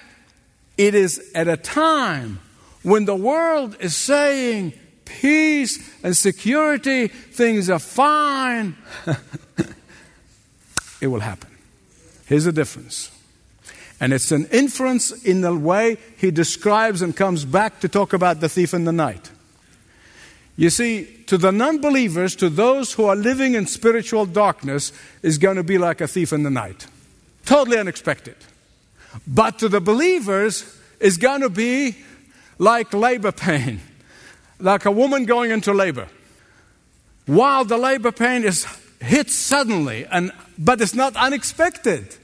it 0.77 0.95
is 0.95 1.31
at 1.35 1.47
a 1.47 1.57
time 1.57 2.39
when 2.81 3.05
the 3.05 3.15
world 3.15 3.77
is 3.79 3.95
saying 3.95 4.73
peace 5.05 5.77
and 6.03 6.17
security, 6.17 7.07
things 7.07 7.69
are 7.69 7.77
fine, 7.77 8.75
it 11.01 11.07
will 11.07 11.19
happen. 11.19 11.51
Here's 12.25 12.45
the 12.45 12.51
difference. 12.51 13.11
And 13.99 14.13
it's 14.13 14.31
an 14.31 14.45
inference 14.51 15.11
in 15.11 15.41
the 15.41 15.55
way 15.55 15.97
he 16.17 16.31
describes 16.31 17.01
and 17.01 17.15
comes 17.15 17.45
back 17.45 17.81
to 17.81 17.89
talk 17.89 18.13
about 18.13 18.39
the 18.39 18.49
thief 18.49 18.73
in 18.73 18.85
the 18.85 18.93
night. 18.93 19.29
You 20.55 20.69
see, 20.69 21.05
to 21.27 21.37
the 21.37 21.51
non 21.51 21.79
believers, 21.79 22.35
to 22.37 22.49
those 22.49 22.93
who 22.93 23.05
are 23.05 23.15
living 23.15 23.55
in 23.55 23.65
spiritual 23.65 24.25
darkness, 24.25 24.91
is 25.21 25.37
going 25.37 25.55
to 25.57 25.63
be 25.63 25.77
like 25.77 26.01
a 26.01 26.07
thief 26.07 26.33
in 26.33 26.43
the 26.43 26.49
night. 26.49 26.87
Totally 27.45 27.77
unexpected. 27.77 28.35
But 29.25 29.59
to 29.59 29.69
the 29.69 29.81
believers, 29.81 30.77
is 30.99 31.17
going 31.17 31.41
to 31.41 31.49
be 31.49 31.97
like 32.57 32.93
labor 32.93 33.31
pain, 33.31 33.79
like 34.59 34.85
a 34.85 34.91
woman 34.91 35.25
going 35.25 35.51
into 35.51 35.73
labor. 35.73 36.07
While 37.25 37.65
the 37.65 37.77
labor 37.77 38.11
pain 38.11 38.43
is 38.43 38.65
hit 38.99 39.29
suddenly, 39.29 40.05
and, 40.05 40.31
but 40.57 40.81
it's 40.81 40.93
not 40.93 41.15
unexpected. 41.15 42.15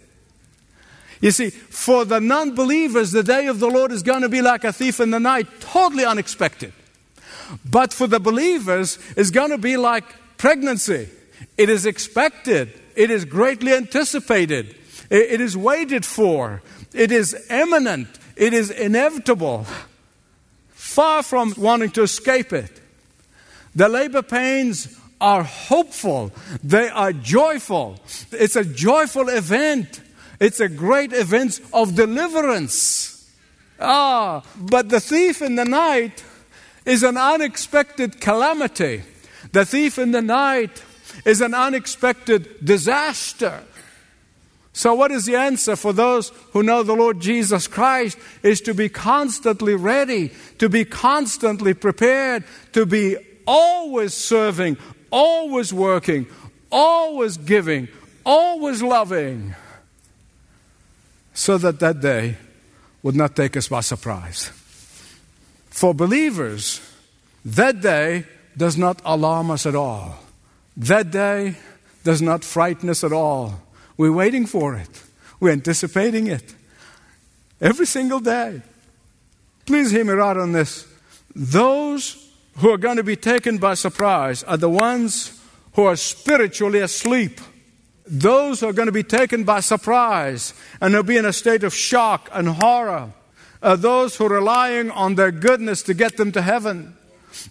You 1.21 1.31
see, 1.31 1.49
for 1.49 2.05
the 2.05 2.19
non 2.19 2.55
believers, 2.55 3.11
the 3.11 3.23
day 3.23 3.47
of 3.47 3.59
the 3.59 3.69
Lord 3.69 3.91
is 3.91 4.03
going 4.03 4.21
to 4.21 4.29
be 4.29 4.41
like 4.41 4.63
a 4.63 4.73
thief 4.73 4.99
in 4.99 5.11
the 5.11 5.19
night, 5.19 5.47
totally 5.59 6.05
unexpected. 6.05 6.73
But 7.63 7.93
for 7.93 8.07
the 8.07 8.19
believers, 8.19 8.99
it's 9.15 9.31
going 9.31 9.51
to 9.51 9.57
be 9.57 9.77
like 9.77 10.05
pregnancy. 10.37 11.09
It 11.57 11.69
is 11.69 11.85
expected, 11.85 12.73
it 12.95 13.11
is 13.11 13.25
greatly 13.25 13.73
anticipated, 13.73 14.75
it 15.09 15.41
is 15.41 15.55
waited 15.55 16.05
for, 16.05 16.61
it 16.93 17.11
is 17.11 17.35
imminent, 17.49 18.07
it 18.35 18.53
is 18.53 18.71
inevitable. 18.71 19.65
Far 20.71 21.23
from 21.23 21.53
wanting 21.57 21.91
to 21.91 22.03
escape 22.03 22.53
it. 22.53 22.71
The 23.75 23.89
labor 23.89 24.21
pains 24.21 24.97
are 25.19 25.43
hopeful, 25.43 26.31
they 26.63 26.89
are 26.89 27.13
joyful. 27.13 27.99
It's 28.31 28.55
a 28.55 28.63
joyful 28.63 29.29
event. 29.29 30.01
It's 30.39 30.59
a 30.59 30.69
great 30.69 31.13
event 31.13 31.59
of 31.73 31.95
deliverance. 31.95 33.11
Ah, 33.79 34.43
but 34.55 34.89
the 34.89 34.99
thief 34.99 35.41
in 35.41 35.55
the 35.55 35.65
night 35.65 36.23
is 36.85 37.03
an 37.03 37.17
unexpected 37.17 38.21
calamity. 38.21 39.03
The 39.51 39.65
thief 39.65 39.97
in 39.97 40.11
the 40.11 40.21
night 40.21 40.83
is 41.25 41.41
an 41.41 41.53
unexpected 41.53 42.63
disaster. 42.63 43.63
So, 44.73 44.93
what 44.93 45.11
is 45.11 45.25
the 45.25 45.37
answer 45.37 45.77
for 45.77 45.93
those 45.93 46.29
who 46.51 46.61
know 46.61 46.83
the 46.83 46.95
Lord 46.95 47.21
Jesus 47.21 47.65
Christ? 47.65 48.17
Is 48.43 48.59
to 48.61 48.73
be 48.73 48.89
constantly 48.89 49.73
ready, 49.73 50.33
to 50.59 50.67
be 50.67 50.83
constantly 50.83 51.73
prepared, 51.73 52.43
to 52.73 52.85
be 52.85 53.15
always 53.47 54.13
serving, 54.13 54.77
always 55.11 55.71
working, 55.71 56.27
always 56.71 57.37
giving, 57.37 57.87
always 58.25 58.81
loving 58.83 59.55
so 61.35 61.57
that 61.59 61.79
that 61.79 61.99
day 61.99 62.37
would 63.03 63.15
not 63.15 63.35
take 63.35 63.55
us 63.55 63.67
by 63.67 63.81
surprise. 63.81 64.49
For 65.69 65.93
believers, 65.93 66.81
that 67.43 67.81
day 67.81 68.25
does 68.57 68.77
not 68.77 69.01
alarm 69.05 69.51
us 69.51 69.65
at 69.67 69.75
all. 69.75 70.17
That 70.77 71.11
day 71.11 71.55
does 72.03 72.21
not 72.21 72.43
frighten 72.43 72.89
us 72.89 73.03
at 73.03 73.11
all. 73.11 73.61
We're 73.97 74.13
waiting 74.13 74.45
for 74.45 74.75
it, 74.75 75.03
we're 75.39 75.51
anticipating 75.51 76.27
it 76.27 76.55
every 77.61 77.85
single 77.85 78.21
day. 78.21 78.61
Please 79.65 79.91
hear 79.91 80.05
me 80.05 80.13
right 80.13 80.37
on 80.37 80.53
this. 80.53 80.87
Those 81.35 82.31
who 82.57 82.69
are 82.69 82.77
going 82.77 82.97
to 82.97 83.03
be 83.03 83.15
taken 83.15 83.57
by 83.57 83.73
surprise 83.73 84.43
are 84.43 84.57
the 84.57 84.69
ones 84.69 85.41
who 85.73 85.83
are 85.83 85.95
spiritually 85.95 86.79
asleep. 86.79 87.41
Those 88.07 88.61
are 88.61 88.73
going 88.73 88.85
to 88.85 88.91
be 88.91 89.03
taken 89.03 89.43
by 89.43 89.61
surprise 89.61 90.53
and 90.79 90.93
they'll 90.93 91.03
be 91.03 91.17
in 91.17 91.25
a 91.25 91.33
state 91.33 91.63
of 91.63 91.73
shock 91.73 92.29
and 92.31 92.47
horror 92.47 93.11
are 93.61 93.77
those 93.77 94.15
who 94.15 94.25
are 94.25 94.35
relying 94.35 94.91
on 94.91 95.15
their 95.15 95.31
goodness 95.31 95.81
to 95.83 95.93
get 95.93 96.17
them 96.17 96.31
to 96.33 96.41
heaven. 96.41 96.95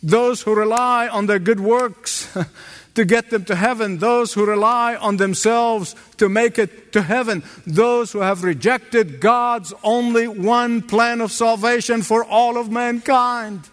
Those 0.03 0.43
who 0.43 0.55
rely 0.55 1.09
on 1.09 1.27
their 1.27 1.41
good 1.41 1.59
works 1.59 2.33
to 2.95 3.05
get 3.05 3.31
them 3.31 3.45
to 3.47 3.57
heaven. 3.57 3.99
Those 3.99 4.33
who 4.33 4.47
rely 4.47 4.95
on 4.95 5.17
themselves 5.17 5.97
to 6.19 6.29
make 6.29 6.59
it 6.59 6.93
to 6.93 7.03
heaven. 7.03 7.43
Those 7.67 8.13
who 8.13 8.21
have 8.21 8.45
rejected 8.45 9.21
God's 9.21 9.75
only 9.83 10.29
one 10.29 10.83
plan 10.83 11.21
of 11.21 11.33
salvation 11.33 12.03
for 12.03 12.25
all 12.25 12.57
of 12.57 12.71
mankind. 12.71 13.69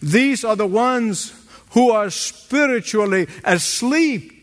These 0.00 0.44
are 0.44 0.56
the 0.56 0.66
ones 0.66 1.34
who 1.72 1.90
are 1.90 2.08
spiritually 2.08 3.26
asleep 3.44 4.37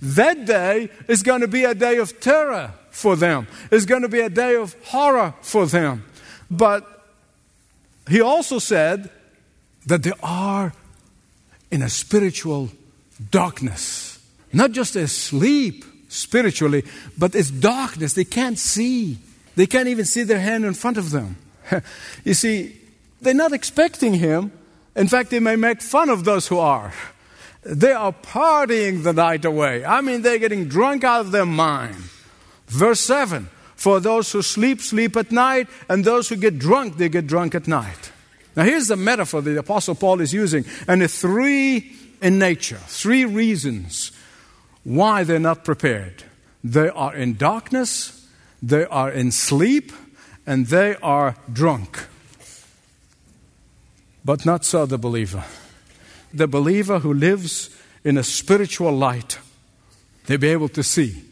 that 0.00 0.46
day 0.46 0.90
is 1.08 1.22
going 1.22 1.40
to 1.40 1.48
be 1.48 1.64
a 1.64 1.74
day 1.74 1.98
of 1.98 2.20
terror 2.20 2.72
for 2.90 3.16
them. 3.16 3.46
It's 3.70 3.84
going 3.84 4.02
to 4.02 4.08
be 4.08 4.20
a 4.20 4.30
day 4.30 4.56
of 4.56 4.74
horror 4.84 5.34
for 5.42 5.66
them. 5.66 6.04
But 6.50 7.04
he 8.08 8.20
also 8.20 8.58
said 8.58 9.10
that 9.86 10.02
they 10.02 10.12
are 10.22 10.72
in 11.70 11.82
a 11.82 11.88
spiritual 11.88 12.70
darkness. 13.30 14.18
Not 14.52 14.72
just 14.72 14.96
asleep 14.96 15.84
spiritually, 16.08 16.84
but 17.18 17.34
it's 17.34 17.50
darkness. 17.50 18.14
They 18.14 18.24
can't 18.24 18.58
see. 18.58 19.18
They 19.56 19.66
can't 19.66 19.88
even 19.88 20.04
see 20.04 20.22
their 20.22 20.40
hand 20.40 20.64
in 20.64 20.74
front 20.74 20.96
of 20.96 21.10
them. 21.10 21.36
you 22.24 22.34
see, 22.34 22.76
they're 23.20 23.34
not 23.34 23.52
expecting 23.52 24.14
him. 24.14 24.52
In 24.94 25.08
fact, 25.08 25.30
they 25.30 25.40
may 25.40 25.56
make 25.56 25.82
fun 25.82 26.08
of 26.08 26.24
those 26.24 26.46
who 26.48 26.58
are. 26.58 26.92
They 27.68 27.92
are 27.92 28.12
partying 28.12 29.02
the 29.02 29.12
night 29.12 29.44
away. 29.44 29.84
I 29.84 30.00
mean, 30.00 30.22
they're 30.22 30.38
getting 30.38 30.68
drunk 30.68 31.02
out 31.02 31.22
of 31.22 31.32
their 31.32 31.46
mind. 31.46 31.96
Verse 32.68 33.00
7 33.00 33.48
For 33.74 33.98
those 33.98 34.30
who 34.30 34.42
sleep, 34.42 34.80
sleep 34.80 35.16
at 35.16 35.32
night, 35.32 35.66
and 35.88 36.04
those 36.04 36.28
who 36.28 36.36
get 36.36 36.60
drunk, 36.60 36.96
they 36.96 37.08
get 37.08 37.26
drunk 37.26 37.56
at 37.56 37.66
night. 37.66 38.12
Now, 38.54 38.62
here's 38.62 38.86
the 38.86 38.96
metaphor 38.96 39.42
the 39.42 39.58
Apostle 39.58 39.96
Paul 39.96 40.20
is 40.20 40.32
using, 40.32 40.64
and 40.86 41.02
the 41.02 41.08
three 41.08 41.92
in 42.22 42.38
nature, 42.38 42.78
three 42.86 43.24
reasons 43.24 44.12
why 44.84 45.24
they're 45.24 45.40
not 45.40 45.64
prepared. 45.64 46.22
They 46.62 46.88
are 46.88 47.14
in 47.16 47.36
darkness, 47.36 48.28
they 48.62 48.84
are 48.84 49.10
in 49.10 49.32
sleep, 49.32 49.92
and 50.46 50.68
they 50.68 50.94
are 51.02 51.34
drunk. 51.52 52.06
But 54.24 54.46
not 54.46 54.64
so 54.64 54.86
the 54.86 54.98
believer 54.98 55.44
the 56.36 56.46
believer 56.46 56.98
who 56.98 57.14
lives 57.14 57.70
in 58.04 58.18
a 58.18 58.22
spiritual 58.22 58.92
light, 58.92 59.38
they'll 60.26 60.38
be 60.38 60.48
able 60.48 60.68
to 60.68 60.82
see, 60.82 61.22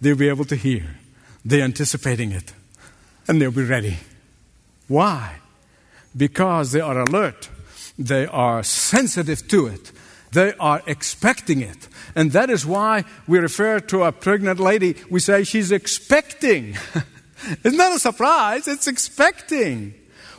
they'll 0.00 0.16
be 0.16 0.28
able 0.28 0.44
to 0.44 0.56
hear, 0.56 0.96
they're 1.44 1.64
anticipating 1.64 2.32
it, 2.32 2.52
and 3.26 3.40
they'll 3.40 3.50
be 3.50 3.64
ready. 3.64 3.96
Why? 4.86 5.36
Because 6.16 6.72
they 6.72 6.80
are 6.80 7.00
alert, 7.00 7.48
they 7.98 8.26
are 8.26 8.62
sensitive 8.62 9.48
to 9.48 9.66
it, 9.66 9.92
they 10.32 10.52
are 10.60 10.82
expecting 10.86 11.60
it. 11.60 11.88
And 12.14 12.32
that 12.32 12.50
is 12.50 12.66
why 12.66 13.04
we 13.26 13.38
refer 13.38 13.80
to 13.80 14.04
a 14.04 14.12
pregnant 14.12 14.60
lady, 14.60 14.96
we 15.08 15.20
say 15.20 15.44
she's 15.44 15.72
expecting. 15.72 16.76
it's 17.64 17.76
not 17.76 17.94
a 17.94 17.98
surprise, 17.98 18.68
it's 18.68 18.86
expecting, 18.86 19.94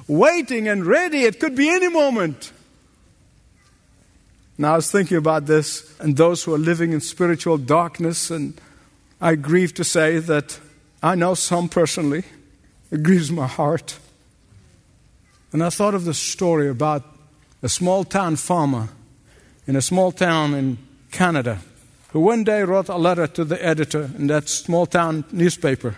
waiting 0.07 0.67
and 0.67 0.85
ready. 0.85 1.23
It 1.23 1.39
could 1.39 1.55
be 1.55 1.69
any 1.69 1.89
moment. 1.89 2.51
Now, 4.61 4.73
I 4.73 4.75
was 4.75 4.91
thinking 4.91 5.17
about 5.17 5.47
this 5.47 5.91
and 5.99 6.15
those 6.15 6.43
who 6.43 6.53
are 6.53 6.59
living 6.59 6.93
in 6.93 7.01
spiritual 7.01 7.57
darkness, 7.57 8.29
and 8.29 8.61
I 9.19 9.33
grieve 9.33 9.73
to 9.73 9.83
say 9.83 10.19
that 10.19 10.59
I 11.01 11.15
know 11.15 11.33
some 11.33 11.67
personally. 11.67 12.25
It 12.91 13.01
grieves 13.01 13.31
my 13.31 13.47
heart. 13.47 13.97
And 15.51 15.63
I 15.63 15.71
thought 15.71 15.95
of 15.95 16.05
the 16.05 16.13
story 16.13 16.69
about 16.69 17.03
a 17.63 17.69
small 17.69 18.03
town 18.03 18.35
farmer 18.35 18.89
in 19.65 19.75
a 19.75 19.81
small 19.81 20.11
town 20.11 20.53
in 20.53 20.77
Canada 21.09 21.57
who 22.09 22.19
one 22.19 22.43
day 22.43 22.61
wrote 22.61 22.87
a 22.87 22.97
letter 22.97 23.25
to 23.25 23.43
the 23.43 23.65
editor 23.65 24.11
in 24.15 24.27
that 24.27 24.47
small 24.47 24.85
town 24.85 25.25
newspaper. 25.31 25.95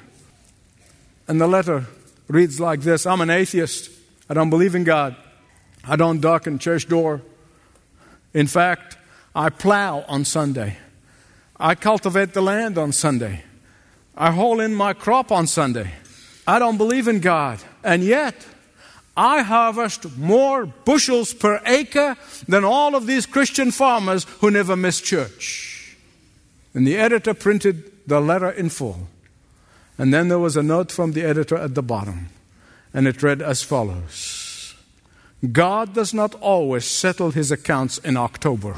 And 1.28 1.42
the 1.42 1.48
letter 1.48 1.88
reads 2.30 2.62
like 2.62 2.80
this 2.80 3.06
I'm 3.06 3.20
an 3.20 3.30
atheist. 3.30 3.92
I 4.30 4.34
don't 4.34 4.50
believe 4.50 4.74
in 4.74 4.86
God. 4.86 5.18
I 5.84 5.98
don't 5.98 6.22
darken 6.22 6.60
church 6.60 6.88
door. 6.88 7.22
In 8.34 8.48
fact, 8.48 8.98
I 9.36 9.50
plow 9.50 10.06
on 10.08 10.26
Sunday. 10.26 10.78
I 11.60 11.76
cultivate 11.76 12.34
the 12.34 12.42
land 12.42 12.78
on 12.78 12.92
Sunday. 12.92 13.44
I 14.16 14.32
haul 14.32 14.60
in 14.60 14.76
my 14.76 14.94
crop 14.94 15.32
on 15.32 15.48
Sunday. 15.48 15.92
I 16.46 16.60
don't 16.60 16.78
believe 16.78 17.08
in 17.08 17.20
God. 17.20 17.60
And 17.84 18.04
yet, 18.04 18.36
I 19.16 19.44
harvest 19.44 20.18
more 20.18 20.66
bushels 20.66 21.34
per 21.34 21.62
acre 21.66 22.18
than 22.48 22.64
all 22.64 22.96
of 22.96 23.06
these 23.06 23.26
Christian 23.26 23.72
farmers 23.72 24.26
who 24.40 24.52
never 24.52 24.76
miss 24.76 25.02
church. 25.02 25.96
And 26.74 26.88
the 26.88 26.98
editor 26.98 27.34
printed 27.34 27.92
the 28.08 28.20
letter 28.20 28.50
in 28.50 28.70
full. 28.70 29.08
And 29.98 30.14
then 30.14 30.28
there 30.28 30.40
was 30.40 30.58
a 30.58 30.64
note 30.64 30.92
from 30.92 31.14
the 31.14 31.24
editor 31.24 31.56
at 31.56 31.76
the 31.76 31.84
bottom, 31.84 32.30
and 32.94 33.08
it 33.08 33.22
read 33.22 33.44
as 33.44 33.62
follows 33.62 34.43
God 35.52 35.94
does 35.94 36.14
not 36.14 36.36
always 36.36 36.86
settle 36.86 37.32
his 37.32 37.52
accounts 37.52 37.98
in 37.98 38.16
October. 38.16 38.78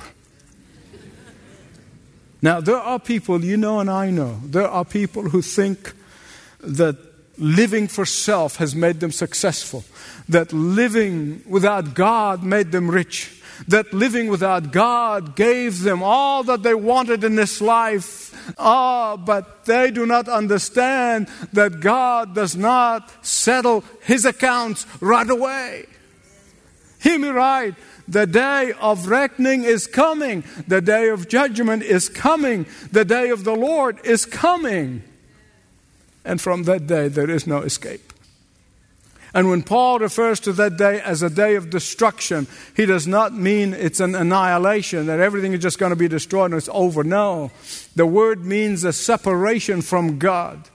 Now, 2.41 2.59
there 2.59 2.77
are 2.77 2.99
people, 2.99 3.43
you 3.43 3.57
know, 3.57 3.79
and 3.79 3.89
I 3.89 4.09
know, 4.09 4.39
there 4.43 4.67
are 4.67 4.85
people 4.85 5.23
who 5.29 5.41
think 5.41 5.93
that 6.59 6.97
living 7.37 7.87
for 7.87 8.05
self 8.05 8.57
has 8.57 8.75
made 8.75 8.99
them 8.99 9.11
successful, 9.11 9.83
that 10.29 10.53
living 10.53 11.43
without 11.47 11.93
God 11.93 12.43
made 12.43 12.71
them 12.71 12.89
rich, 12.89 13.41
that 13.67 13.93
living 13.93 14.27
without 14.27 14.71
God 14.71 15.35
gave 15.35 15.81
them 15.81 16.03
all 16.03 16.43
that 16.43 16.63
they 16.63 16.75
wanted 16.75 17.23
in 17.23 17.35
this 17.35 17.61
life. 17.61 18.33
Ah, 18.57 19.13
oh, 19.13 19.17
but 19.17 19.65
they 19.65 19.91
do 19.91 20.05
not 20.05 20.27
understand 20.27 21.27
that 21.53 21.79
God 21.79 22.35
does 22.35 22.55
not 22.55 23.25
settle 23.25 23.83
his 24.01 24.25
accounts 24.25 24.85
right 24.99 25.29
away. 25.29 25.85
Hear 27.05 27.19
me 27.19 27.29
right. 27.29 27.75
The 28.07 28.25
day 28.25 28.73
of 28.81 29.07
reckoning 29.07 29.63
is 29.63 29.85
coming. 29.85 30.43
The 30.67 30.81
day 30.81 31.09
of 31.09 31.27
judgment 31.27 31.83
is 31.83 32.09
coming. 32.09 32.65
The 32.91 33.05
day 33.05 33.29
of 33.29 33.43
the 33.43 33.53
Lord 33.53 34.03
is 34.03 34.25
coming. 34.25 35.03
And 36.23 36.41
from 36.41 36.63
that 36.63 36.87
day, 36.87 37.07
there 37.07 37.29
is 37.29 37.45
no 37.45 37.59
escape. 37.61 38.11
And 39.35 39.51
when 39.51 39.61
Paul 39.61 39.99
refers 39.99 40.39
to 40.39 40.53
that 40.53 40.77
day 40.77 40.99
as 40.99 41.21
a 41.21 41.29
day 41.29 41.53
of 41.53 41.69
destruction, 41.69 42.47
he 42.75 42.87
does 42.87 43.05
not 43.05 43.35
mean 43.35 43.75
it's 43.75 43.99
an 43.99 44.15
annihilation, 44.15 45.05
that 45.05 45.19
everything 45.19 45.53
is 45.53 45.59
just 45.59 45.77
going 45.77 45.91
to 45.91 45.95
be 45.95 46.07
destroyed 46.07 46.45
and 46.45 46.55
it's 46.55 46.69
over. 46.73 47.03
No. 47.03 47.51
The 47.95 48.07
word 48.07 48.43
means 48.43 48.83
a 48.83 48.91
separation 48.91 49.83
from 49.83 50.17
God. 50.17 50.71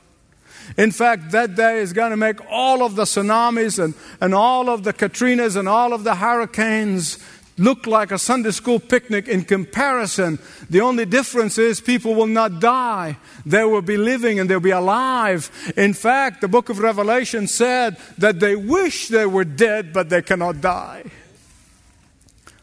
In 0.77 0.93
fact, 0.93 1.33
that 1.33 1.57
day 1.57 1.81
is 1.81 1.93
going 1.93 2.11
to 2.11 2.17
make 2.17 2.41
all 2.50 2.83
of 2.83 2.97
the 2.97 3.05
tsunamis 3.05 3.83
and, 3.83 3.95
and 4.21 4.35
all 4.35 4.69
of 4.69 4.85
the 4.85 4.93
Katrinas 4.93 5.57
and 5.57 5.69
all 5.69 5.93
of 5.93 6.05
the 6.05 6.15
hurricanes 6.15 7.19
look 7.61 7.87
like 7.87 8.11
a 8.11 8.19
Sunday 8.19 8.50
school 8.50 8.81
picnic 8.81 9.29
in 9.29 9.45
comparison. 9.45 10.39
The 10.71 10.81
only 10.81 11.05
difference 11.05 11.59
is 11.59 11.81
people 11.81 12.15
will 12.15 12.27
not 12.27 12.59
die. 12.59 13.19
They 13.45 13.65
will 13.65 13.83
be 13.83 13.99
living 13.99 14.41
and 14.41 14.49
they'll 14.49 14.61
be 14.61 14.71
alive. 14.71 15.50
In 15.77 15.93
fact, 15.93 16.41
the 16.41 16.49
book 16.49 16.71
of 16.71 16.79
Revelation 16.79 17.47
said 17.47 17.99
that 18.17 18.41
they 18.41 18.57
wish 18.57 19.09
they 19.09 19.27
were 19.27 19.45
dead, 19.45 19.93
but 19.93 20.09
they 20.09 20.23
cannot 20.23 20.61
die. 20.61 21.05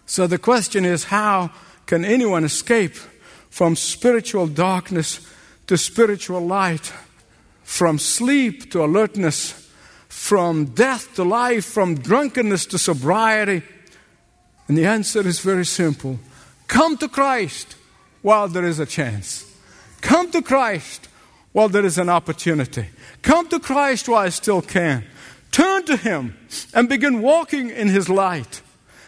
So 0.08 0.26
the 0.26 0.40
question 0.40 0.86
is 0.86 1.06
how 1.06 1.52
can 1.86 2.04
anyone 2.04 2.44
escape 2.44 2.96
from 3.50 3.76
spiritual 3.76 4.48
darkness 4.48 5.20
to 5.68 5.78
spiritual 5.78 6.42
light, 6.42 6.94
from 7.68 8.00
sleep 8.00 8.72
to 8.72 8.82
alertness, 8.82 9.70
from 10.08 10.68
death 10.68 11.14
to 11.16 11.24
life, 11.24 11.66
from 11.66 11.96
drunkenness 11.96 12.66
to 12.66 12.78
sobriety? 12.78 13.62
And 14.70 14.78
the 14.78 14.86
answer 14.86 15.20
is 15.28 15.42
very 15.42 15.66
simple 15.66 16.18
come 16.68 16.98
to 16.98 17.10
Christ 17.10 17.76
while 18.22 18.48
there 18.48 18.66
is 18.66 18.80
a 18.80 18.86
chance. 18.86 19.44
Come 20.00 20.32
to 20.32 20.42
Christ 20.42 21.10
while 21.52 21.68
there 21.68 21.86
is 21.86 21.98
an 21.98 22.08
opportunity. 22.08 22.86
Come 23.22 23.50
to 23.50 23.60
Christ 23.60 24.08
while 24.08 24.26
I 24.26 24.30
still 24.30 24.62
can. 24.62 25.04
Turn 25.52 25.84
to 25.86 25.98
Him 25.98 26.38
and 26.74 26.88
begin 26.88 27.22
walking 27.22 27.70
in 27.70 27.90
His 27.90 28.08
light. 28.08 28.62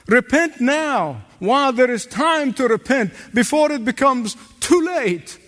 Repent 0.05 0.59
now 0.59 1.23
while 1.39 1.71
there 1.71 1.89
is 1.89 2.05
time 2.05 2.53
to 2.55 2.67
repent 2.67 3.13
before 3.33 3.71
it 3.71 3.85
becomes 3.85 4.35
too 4.59 4.81
late. 4.81 5.39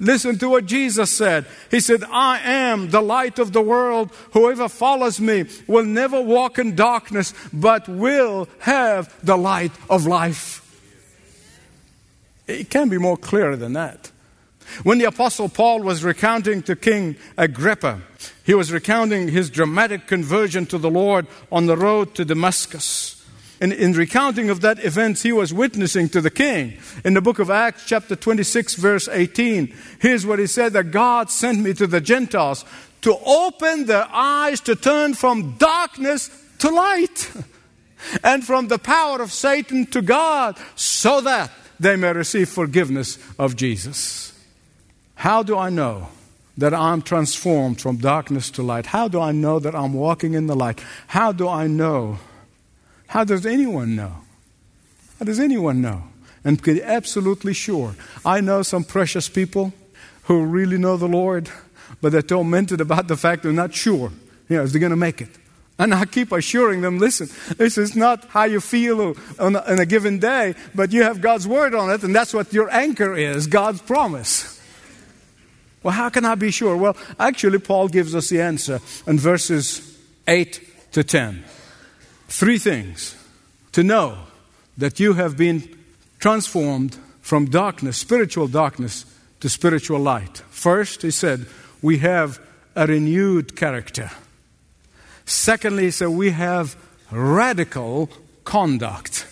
Listen 0.00 0.38
to 0.38 0.48
what 0.48 0.66
Jesus 0.66 1.10
said. 1.10 1.44
He 1.70 1.80
said, 1.80 2.04
I 2.04 2.38
am 2.40 2.90
the 2.90 3.00
light 3.00 3.40
of 3.40 3.52
the 3.52 3.62
world. 3.62 4.12
Whoever 4.32 4.68
follows 4.68 5.20
me 5.20 5.46
will 5.66 5.84
never 5.84 6.20
walk 6.20 6.58
in 6.58 6.76
darkness, 6.76 7.34
but 7.52 7.88
will 7.88 8.48
have 8.60 9.12
the 9.24 9.36
light 9.36 9.72
of 9.90 10.06
life. 10.06 10.64
It 12.46 12.70
can't 12.70 12.90
be 12.90 12.98
more 12.98 13.16
clear 13.16 13.56
than 13.56 13.72
that. 13.72 14.12
When 14.84 14.98
the 14.98 15.06
Apostle 15.06 15.48
Paul 15.48 15.82
was 15.82 16.04
recounting 16.04 16.62
to 16.62 16.76
King 16.76 17.16
Agrippa, 17.36 18.00
he 18.44 18.54
was 18.54 18.70
recounting 18.70 19.28
his 19.28 19.50
dramatic 19.50 20.06
conversion 20.06 20.66
to 20.66 20.78
the 20.78 20.90
Lord 20.90 21.26
on 21.50 21.66
the 21.66 21.76
road 21.76 22.14
to 22.14 22.24
Damascus. 22.24 23.17
And 23.60 23.72
in 23.72 23.92
recounting 23.92 24.50
of 24.50 24.60
that 24.60 24.84
event, 24.84 25.20
he 25.20 25.32
was 25.32 25.52
witnessing 25.52 26.08
to 26.10 26.20
the 26.20 26.30
king. 26.30 26.78
In 27.04 27.14
the 27.14 27.20
book 27.20 27.38
of 27.38 27.50
Acts, 27.50 27.84
chapter 27.86 28.14
26, 28.14 28.74
verse 28.74 29.08
18, 29.08 29.74
here's 30.00 30.24
what 30.24 30.38
he 30.38 30.46
said 30.46 30.72
that 30.74 30.92
God 30.92 31.30
sent 31.30 31.60
me 31.60 31.74
to 31.74 31.86
the 31.86 32.00
Gentiles 32.00 32.64
to 33.02 33.16
open 33.24 33.86
their 33.86 34.06
eyes 34.12 34.60
to 34.60 34.76
turn 34.76 35.14
from 35.14 35.56
darkness 35.58 36.30
to 36.58 36.70
light 36.70 37.32
and 38.22 38.44
from 38.44 38.68
the 38.68 38.78
power 38.78 39.20
of 39.20 39.32
Satan 39.32 39.86
to 39.86 40.02
God 40.02 40.56
so 40.76 41.20
that 41.20 41.50
they 41.80 41.96
may 41.96 42.12
receive 42.12 42.48
forgiveness 42.48 43.18
of 43.38 43.56
Jesus. 43.56 44.32
How 45.16 45.42
do 45.42 45.56
I 45.56 45.70
know 45.70 46.08
that 46.56 46.74
I'm 46.74 47.02
transformed 47.02 47.80
from 47.80 47.98
darkness 47.98 48.50
to 48.52 48.62
light? 48.62 48.86
How 48.86 49.08
do 49.08 49.20
I 49.20 49.32
know 49.32 49.58
that 49.58 49.74
I'm 49.74 49.92
walking 49.92 50.34
in 50.34 50.46
the 50.46 50.56
light? 50.56 50.80
How 51.08 51.32
do 51.32 51.48
I 51.48 51.66
know 51.66 52.18
how 53.08 53.24
does 53.24 53.44
anyone 53.44 53.96
know? 53.96 54.12
How 55.18 55.24
does 55.24 55.40
anyone 55.40 55.80
know? 55.80 56.04
And 56.44 56.62
be 56.62 56.82
absolutely 56.82 57.52
sure. 57.52 57.94
I 58.24 58.40
know 58.40 58.62
some 58.62 58.84
precious 58.84 59.28
people 59.28 59.72
who 60.24 60.44
really 60.44 60.78
know 60.78 60.96
the 60.96 61.08
Lord, 61.08 61.50
but 62.00 62.12
they're 62.12 62.22
tormented 62.22 62.80
about 62.80 63.08
the 63.08 63.16
fact 63.16 63.42
they're 63.42 63.52
not 63.52 63.74
sure, 63.74 64.12
you 64.48 64.56
know, 64.56 64.62
if 64.62 64.70
they're 64.70 64.80
going 64.80 64.90
to 64.90 64.96
make 64.96 65.20
it. 65.20 65.30
And 65.78 65.94
I 65.94 66.04
keep 66.04 66.32
assuring 66.32 66.80
them 66.80 66.98
listen, 66.98 67.28
this 67.56 67.78
is 67.78 67.96
not 67.96 68.24
how 68.26 68.44
you 68.44 68.60
feel 68.60 69.14
on 69.38 69.56
a, 69.56 69.60
on 69.60 69.78
a 69.78 69.86
given 69.86 70.18
day, 70.18 70.54
but 70.74 70.92
you 70.92 71.02
have 71.02 71.20
God's 71.20 71.46
word 71.46 71.74
on 71.74 71.90
it, 71.90 72.02
and 72.02 72.14
that's 72.14 72.34
what 72.34 72.52
your 72.52 72.70
anchor 72.70 73.16
is 73.16 73.46
God's 73.46 73.80
promise. 73.80 74.60
Well, 75.82 75.94
how 75.94 76.08
can 76.08 76.24
I 76.24 76.34
be 76.34 76.50
sure? 76.50 76.76
Well, 76.76 76.96
actually, 77.18 77.58
Paul 77.58 77.88
gives 77.88 78.14
us 78.14 78.28
the 78.28 78.40
answer 78.42 78.80
in 79.06 79.18
verses 79.18 79.98
8 80.26 80.92
to 80.92 81.04
10. 81.04 81.44
Three 82.28 82.58
things 82.58 83.16
to 83.72 83.82
know 83.82 84.18
that 84.76 85.00
you 85.00 85.14
have 85.14 85.36
been 85.36 85.76
transformed 86.18 86.96
from 87.20 87.46
darkness, 87.46 87.96
spiritual 87.96 88.48
darkness, 88.48 89.04
to 89.40 89.48
spiritual 89.48 90.00
light. 90.00 90.38
First, 90.50 91.02
he 91.02 91.10
said, 91.10 91.46
we 91.82 91.98
have 91.98 92.40
a 92.74 92.86
renewed 92.86 93.56
character. 93.56 94.10
Secondly, 95.24 95.84
he 95.84 95.90
said, 95.90 96.08
we 96.08 96.30
have 96.30 96.76
radical 97.10 98.10
conduct. 98.44 99.26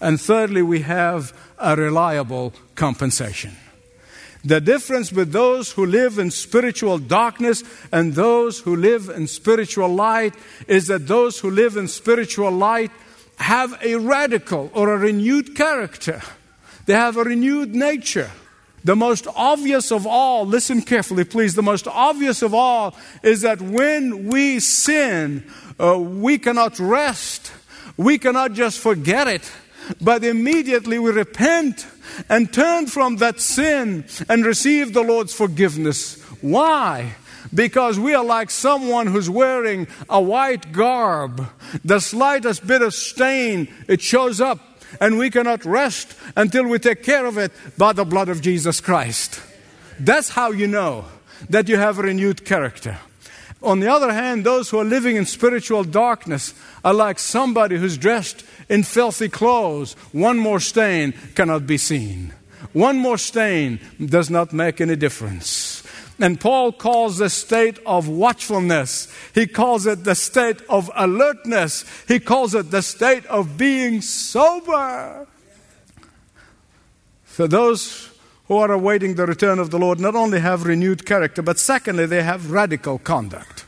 And 0.00 0.20
thirdly, 0.20 0.62
we 0.62 0.80
have 0.80 1.32
a 1.58 1.76
reliable 1.76 2.52
compensation. 2.74 3.56
The 4.44 4.60
difference 4.60 5.10
with 5.10 5.32
those 5.32 5.72
who 5.72 5.86
live 5.86 6.18
in 6.18 6.30
spiritual 6.30 6.98
darkness 6.98 7.64
and 7.90 8.12
those 8.12 8.60
who 8.60 8.76
live 8.76 9.08
in 9.08 9.26
spiritual 9.26 9.88
light 9.88 10.34
is 10.68 10.88
that 10.88 11.06
those 11.06 11.40
who 11.40 11.50
live 11.50 11.78
in 11.78 11.88
spiritual 11.88 12.50
light 12.50 12.90
have 13.36 13.74
a 13.82 13.96
radical 13.96 14.70
or 14.74 14.92
a 14.92 14.98
renewed 14.98 15.56
character. 15.56 16.20
They 16.84 16.92
have 16.92 17.16
a 17.16 17.24
renewed 17.24 17.74
nature. 17.74 18.30
The 18.84 18.94
most 18.94 19.26
obvious 19.34 19.90
of 19.90 20.06
all, 20.06 20.44
listen 20.44 20.82
carefully, 20.82 21.24
please, 21.24 21.54
the 21.54 21.62
most 21.62 21.88
obvious 21.88 22.42
of 22.42 22.52
all 22.52 22.94
is 23.22 23.40
that 23.40 23.62
when 23.62 24.28
we 24.28 24.60
sin, 24.60 25.50
uh, 25.80 25.98
we 25.98 26.36
cannot 26.36 26.78
rest. 26.78 27.50
We 27.96 28.18
cannot 28.18 28.52
just 28.52 28.78
forget 28.78 29.26
it, 29.26 29.50
but 30.00 30.24
immediately 30.24 30.98
we 30.98 31.10
repent 31.10 31.86
and 32.28 32.52
turn 32.52 32.86
from 32.86 33.16
that 33.16 33.40
sin 33.40 34.04
and 34.28 34.44
receive 34.44 34.92
the 34.92 35.02
Lord's 35.02 35.34
forgiveness. 35.34 36.20
Why? 36.40 37.14
Because 37.52 37.98
we 37.98 38.14
are 38.14 38.24
like 38.24 38.50
someone 38.50 39.06
who's 39.06 39.30
wearing 39.30 39.86
a 40.08 40.20
white 40.20 40.72
garb. 40.72 41.46
The 41.84 42.00
slightest 42.00 42.66
bit 42.66 42.82
of 42.82 42.94
stain, 42.94 43.72
it 43.88 44.00
shows 44.00 44.40
up, 44.40 44.58
and 45.00 45.18
we 45.18 45.30
cannot 45.30 45.64
rest 45.64 46.16
until 46.36 46.66
we 46.66 46.78
take 46.78 47.02
care 47.02 47.26
of 47.26 47.38
it 47.38 47.52
by 47.78 47.92
the 47.92 48.04
blood 48.04 48.28
of 48.28 48.40
Jesus 48.40 48.80
Christ. 48.80 49.40
That's 49.98 50.30
how 50.30 50.50
you 50.50 50.66
know 50.66 51.06
that 51.50 51.68
you 51.68 51.76
have 51.76 51.98
a 51.98 52.02
renewed 52.02 52.44
character. 52.44 52.98
On 53.64 53.80
the 53.80 53.90
other 53.90 54.12
hand, 54.12 54.44
those 54.44 54.68
who 54.68 54.78
are 54.78 54.84
living 54.84 55.16
in 55.16 55.24
spiritual 55.24 55.84
darkness 55.84 56.52
are 56.84 56.92
like 56.92 57.18
somebody 57.18 57.78
who's 57.78 57.96
dressed 57.96 58.44
in 58.68 58.82
filthy 58.82 59.28
clothes. 59.28 59.94
One 60.12 60.38
more 60.38 60.60
stain 60.60 61.14
cannot 61.34 61.66
be 61.66 61.78
seen. 61.78 62.34
One 62.74 62.98
more 62.98 63.18
stain 63.18 63.80
does 64.04 64.28
not 64.28 64.52
make 64.52 64.80
any 64.80 64.96
difference. 64.96 65.82
And 66.20 66.38
Paul 66.38 66.72
calls 66.72 67.18
the 67.18 67.30
state 67.30 67.78
of 67.86 68.06
watchfulness. 68.06 69.08
He 69.34 69.46
calls 69.46 69.86
it 69.86 70.04
the 70.04 70.14
state 70.14 70.60
of 70.68 70.90
alertness. 70.94 71.84
He 72.06 72.20
calls 72.20 72.54
it 72.54 72.70
the 72.70 72.82
state 72.82 73.26
of 73.26 73.56
being 73.56 74.00
sober. 74.02 75.26
For 77.24 77.48
those 77.48 78.10
who 78.48 78.56
are 78.56 78.72
awaiting 78.72 79.14
the 79.14 79.26
return 79.26 79.58
of 79.58 79.70
the 79.70 79.78
Lord 79.78 79.98
not 79.98 80.14
only 80.14 80.40
have 80.40 80.64
renewed 80.64 81.06
character, 81.06 81.42
but 81.42 81.58
secondly, 81.58 82.06
they 82.06 82.22
have 82.22 82.50
radical 82.50 82.98
conduct. 82.98 83.64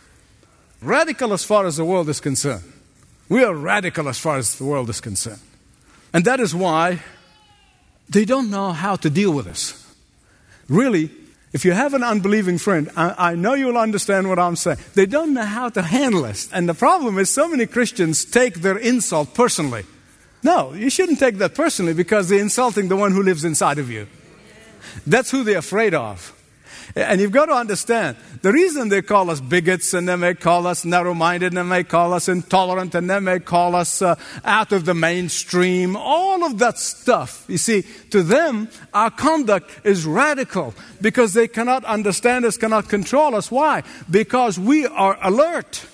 Radical 0.83 1.33
as 1.33 1.45
far 1.45 1.67
as 1.67 1.77
the 1.77 1.85
world 1.85 2.09
is 2.09 2.21
concerned. 2.21 2.65
We 3.29 3.43
are 3.43 3.55
radical 3.55 4.09
as 4.09 4.19
far 4.19 4.37
as 4.37 4.57
the 4.57 4.65
world 4.65 4.91
is 4.91 5.01
concerned. 5.01 5.41
And 6.13 6.25
that 6.25 6.41
is 6.41 6.55
why 6.55 7.01
they 8.09 8.25
don't 8.25 8.51
know 8.51 8.73
how 8.73 8.97
to 8.97 9.11
deal 9.11 9.33
with 9.33 9.47
us. 9.47 9.83
Really, 10.69 11.11
if 11.53 11.65
you 11.65 11.73
have 11.73 11.95
an 11.95 12.03
unbelieving 12.03 12.59
friend, 12.59 12.91
I, 12.97 13.31
I, 13.31 13.35
know 13.35 13.55
you'll 13.55 13.79
understand 13.79 14.29
what 14.29 14.39
I'm 14.39 14.57
saying. 14.57 14.79
They 14.95 15.07
don't 15.07 15.33
know 15.33 15.45
how 15.45 15.71
to 15.71 15.83
handle 15.83 16.25
us. 16.25 16.49
And 16.53 16.69
the 16.69 16.75
problem 16.75 17.19
is, 17.19 17.31
so 17.31 17.49
many 17.49 17.67
Christians 17.67 18.25
take 18.25 18.57
their 18.57 18.77
insult 18.77 19.33
personally. 19.33 19.85
No, 20.43 20.75
you 20.75 20.91
shouldn't 20.91 21.19
take 21.19 21.39
that 21.39 21.55
personally 21.55 21.95
because 21.95 22.29
they're 22.29 22.41
insulting 22.41 22.89
the 22.89 22.97
one 22.97 23.13
who 23.13 23.23
lives 23.23 23.45
inside 23.45 23.79
of 23.79 23.91
you. 23.91 24.07
That's 25.07 25.31
who 25.31 25.45
they're 25.45 25.59
afraid 25.59 25.95
of. 25.95 26.33
And 26.95 27.21
you've 27.21 27.33
got 27.33 27.47
to 27.47 27.53
understand 27.53 28.17
the 28.43 28.53
reason 28.53 28.89
they 28.89 29.03
call 29.03 29.29
us 29.29 29.41
bigots 29.41 29.93
and 29.93 30.09
they 30.09 30.17
may 30.17 30.35
call 30.35 30.67
us 30.67 30.85
narrow 30.85 31.15
minded 31.15 31.49
and 31.49 31.59
they 31.59 31.63
may 31.63 31.85
call 31.85 32.15
us 32.15 32.29
intolerant 32.29 32.95
and 32.95 33.11
they 33.11 33.21
may 33.21 33.41
call 33.41 33.75
us 33.75 34.01
uh, 34.01 34.15
out 34.45 34.73
of 34.73 34.85
the 34.85 34.95
mainstream, 34.95 35.97
all 35.97 36.45
of 36.45 36.59
that 36.59 36.79
stuff. 36.79 37.45
You 37.49 37.59
see, 37.59 37.83
to 38.11 38.23
them, 38.23 38.69
our 38.95 39.11
conduct 39.11 39.71
is 39.85 40.07
radical 40.07 40.75
because 41.01 41.35
they 41.35 41.49
cannot 41.49 41.85
understand 41.85 42.45
us, 42.45 42.57
cannot 42.57 42.89
control 42.89 43.35
us. 43.35 43.51
Why? 43.51 43.83
Because 44.11 44.59
we 44.59 44.87
are 44.87 45.19
alert. 45.21 45.85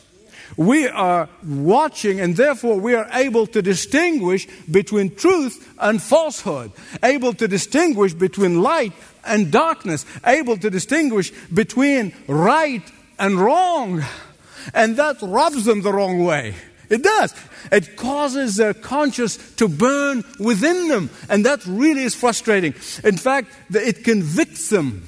We 0.56 0.86
are 0.88 1.28
watching, 1.44 2.20
and 2.20 2.36
therefore 2.36 2.76
we 2.76 2.94
are 2.94 3.08
able 3.12 3.46
to 3.48 3.62
distinguish 3.62 4.46
between 4.70 5.14
truth 5.14 5.74
and 5.78 6.02
falsehood, 6.02 6.72
able 7.02 7.32
to 7.34 7.48
distinguish 7.48 8.12
between 8.12 8.62
light 8.62 8.92
and 9.24 9.50
darkness, 9.50 10.04
able 10.26 10.56
to 10.58 10.70
distinguish 10.70 11.30
between 11.52 12.12
right 12.26 12.82
and 13.18 13.40
wrong. 13.40 14.02
And 14.74 14.96
that 14.96 15.16
rubs 15.22 15.64
them 15.64 15.82
the 15.82 15.92
wrong 15.92 16.24
way. 16.24 16.54
It 16.90 17.02
does. 17.02 17.34
It 17.70 17.96
causes 17.96 18.56
their 18.56 18.74
conscience 18.74 19.38
to 19.54 19.68
burn 19.68 20.24
within 20.38 20.88
them. 20.88 21.08
And 21.28 21.46
that 21.46 21.64
really 21.66 22.02
is 22.02 22.14
frustrating. 22.14 22.74
In 23.02 23.16
fact, 23.16 23.50
it 23.70 24.04
convicts 24.04 24.68
them 24.68 25.04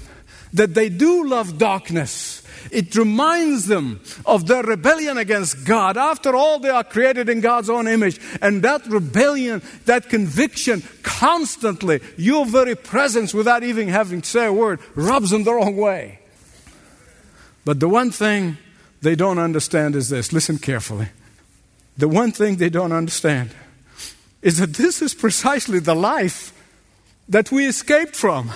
that 0.55 0.75
they 0.75 0.89
do 0.89 1.29
love 1.29 1.59
darkness. 1.59 2.43
It 2.71 2.95
reminds 2.97 3.67
them 3.67 4.01
of 4.27 4.47
their 4.47 4.63
rebellion 4.63 5.19
against 5.19 5.65
God. 5.65 5.97
After 5.97 6.35
all, 6.35 6.59
they 6.59 6.71
are 6.71 6.85
created 6.85 7.29
in 7.29 7.41
God's 7.41 7.71
own 7.71 7.89
image. 7.89 8.21
And 8.41 8.63
that 8.63 8.87
rebellion, 8.87 9.63
that 9.87 10.09
conviction, 10.09 10.83
constantly, 11.03 12.01
your 12.17 12.47
very 12.47 12.75
presence, 12.75 13.35
without 13.35 13.63
even 13.63 13.89
having 13.89 14.23
to 14.23 14.29
say 14.29 14.47
a 14.47 14.53
word, 14.53 14.81
rubs 14.95 15.31
them 15.31 15.45
the 15.45 15.55
wrong 15.55 15.77
way. 15.77 16.21
But 17.65 17.81
the 17.81 17.89
one 17.89 18.11
thing 18.11 18.59
they 19.01 19.15
don't 19.15 19.39
understand 19.39 19.97
is 19.97 20.09
this 20.09 20.33
listen 20.33 20.59
carefully. 20.59 21.09
The 21.97 22.09
one 22.09 22.33
thing 22.33 22.57
they 22.57 22.71
don't 22.71 22.93
understand 22.93 23.51
is 24.43 24.59
that 24.59 24.75
this 24.75 25.01
is 25.01 25.15
precisely 25.15 25.79
the 25.79 25.95
life 25.95 26.53
that 27.29 27.51
we 27.51 27.67
escaped 27.67 28.17
from. 28.17 28.51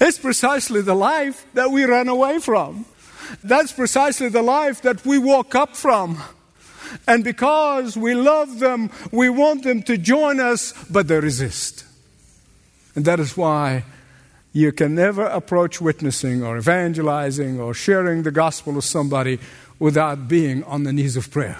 It's 0.00 0.18
precisely 0.18 0.80
the 0.80 0.94
life 0.94 1.46
that 1.54 1.70
we 1.70 1.84
ran 1.84 2.08
away 2.08 2.38
from. 2.38 2.86
That's 3.42 3.72
precisely 3.72 4.28
the 4.28 4.42
life 4.42 4.82
that 4.82 5.04
we 5.04 5.18
woke 5.18 5.54
up 5.54 5.76
from. 5.76 6.22
And 7.06 7.22
because 7.22 7.96
we 7.96 8.14
love 8.14 8.58
them, 8.58 8.90
we 9.12 9.28
want 9.28 9.64
them 9.64 9.82
to 9.84 9.98
join 9.98 10.40
us, 10.40 10.72
but 10.90 11.08
they 11.08 11.20
resist. 11.20 11.84
And 12.94 13.04
that 13.04 13.20
is 13.20 13.36
why 13.36 13.84
you 14.52 14.72
can 14.72 14.94
never 14.94 15.24
approach 15.24 15.80
witnessing 15.80 16.42
or 16.42 16.56
evangelizing 16.56 17.60
or 17.60 17.74
sharing 17.74 18.22
the 18.22 18.30
gospel 18.30 18.72
with 18.72 18.84
somebody 18.84 19.38
without 19.78 20.28
being 20.28 20.64
on 20.64 20.84
the 20.84 20.92
knees 20.92 21.16
of 21.16 21.30
prayer. 21.30 21.58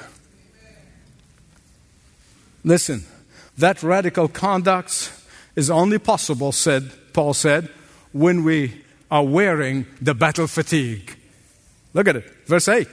Listen, 2.65 3.05
that 3.57 3.83
radical 3.83 4.29
conduct 4.29 5.13
is 5.55 5.71
only 5.71 5.99
possible, 5.99 6.53
said 6.53 6.91
Paul 7.13 7.35
said, 7.35 7.69
when 8.13 8.45
we 8.45 8.85
are 9.11 9.25
wearing 9.25 9.87
the 10.01 10.15
battle 10.15 10.47
fatigue. 10.47 11.18
Look 11.99 12.07
at 12.07 12.15
it, 12.15 12.31
verse 12.47 12.69
8. 12.69 12.87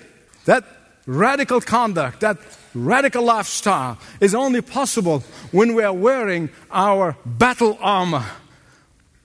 That 0.46 0.66
radical 1.06 1.62
conduct, 1.62 2.22
that 2.22 2.40
radical 2.74 3.24
lifestyle 3.24 4.00
is 4.20 4.34
only 4.34 4.62
possible 4.62 5.20
when 5.52 5.76
we 5.76 5.84
are 5.84 5.94
wearing 5.94 6.50
our 6.72 7.16
battle 7.24 7.78
armor. 7.82 8.26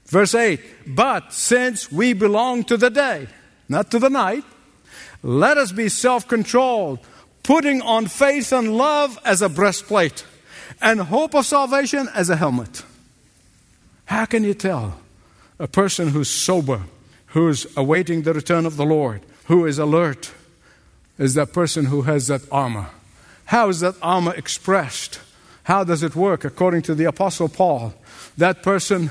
Verse 0.04 0.34
8 0.34 0.60
But 0.86 1.32
since 1.32 1.90
we 1.90 2.12
belong 2.12 2.64
to 2.64 2.76
the 2.76 2.90
day, 2.90 3.28
not 3.70 3.90
to 3.92 3.98
the 3.98 4.10
night, 4.10 4.44
let 5.22 5.56
us 5.56 5.72
be 5.72 5.88
self 5.88 6.28
controlled, 6.28 6.98
putting 7.42 7.80
on 7.80 8.06
faith 8.06 8.52
and 8.52 8.76
love 8.76 9.18
as 9.24 9.40
a 9.40 9.48
breastplate, 9.48 10.26
and 10.82 11.00
hope 11.00 11.34
of 11.34 11.46
salvation 11.46 12.06
as 12.14 12.28
a 12.28 12.36
helmet. 12.36 12.84
How 14.04 14.26
can 14.26 14.44
you 14.44 14.52
tell 14.52 15.00
a 15.58 15.68
person 15.68 16.08
who's 16.08 16.28
sober, 16.28 16.82
who's 17.28 17.66
awaiting 17.78 18.24
the 18.24 18.34
return 18.34 18.66
of 18.66 18.76
the 18.76 18.84
Lord, 18.84 19.22
who 19.50 19.66
is 19.66 19.80
alert, 19.80 20.30
is 21.18 21.34
that 21.34 21.52
person 21.52 21.86
who 21.86 22.02
has 22.02 22.28
that 22.28 22.40
armor. 22.52 22.86
How 23.46 23.68
is 23.68 23.80
that 23.80 23.96
armor 24.00 24.32
expressed? 24.32 25.18
How 25.64 25.82
does 25.82 26.04
it 26.04 26.14
work 26.14 26.44
according 26.44 26.82
to 26.82 26.94
the 26.94 27.06
Apostle 27.06 27.48
Paul? 27.48 27.92
That 28.38 28.62
person 28.62 29.10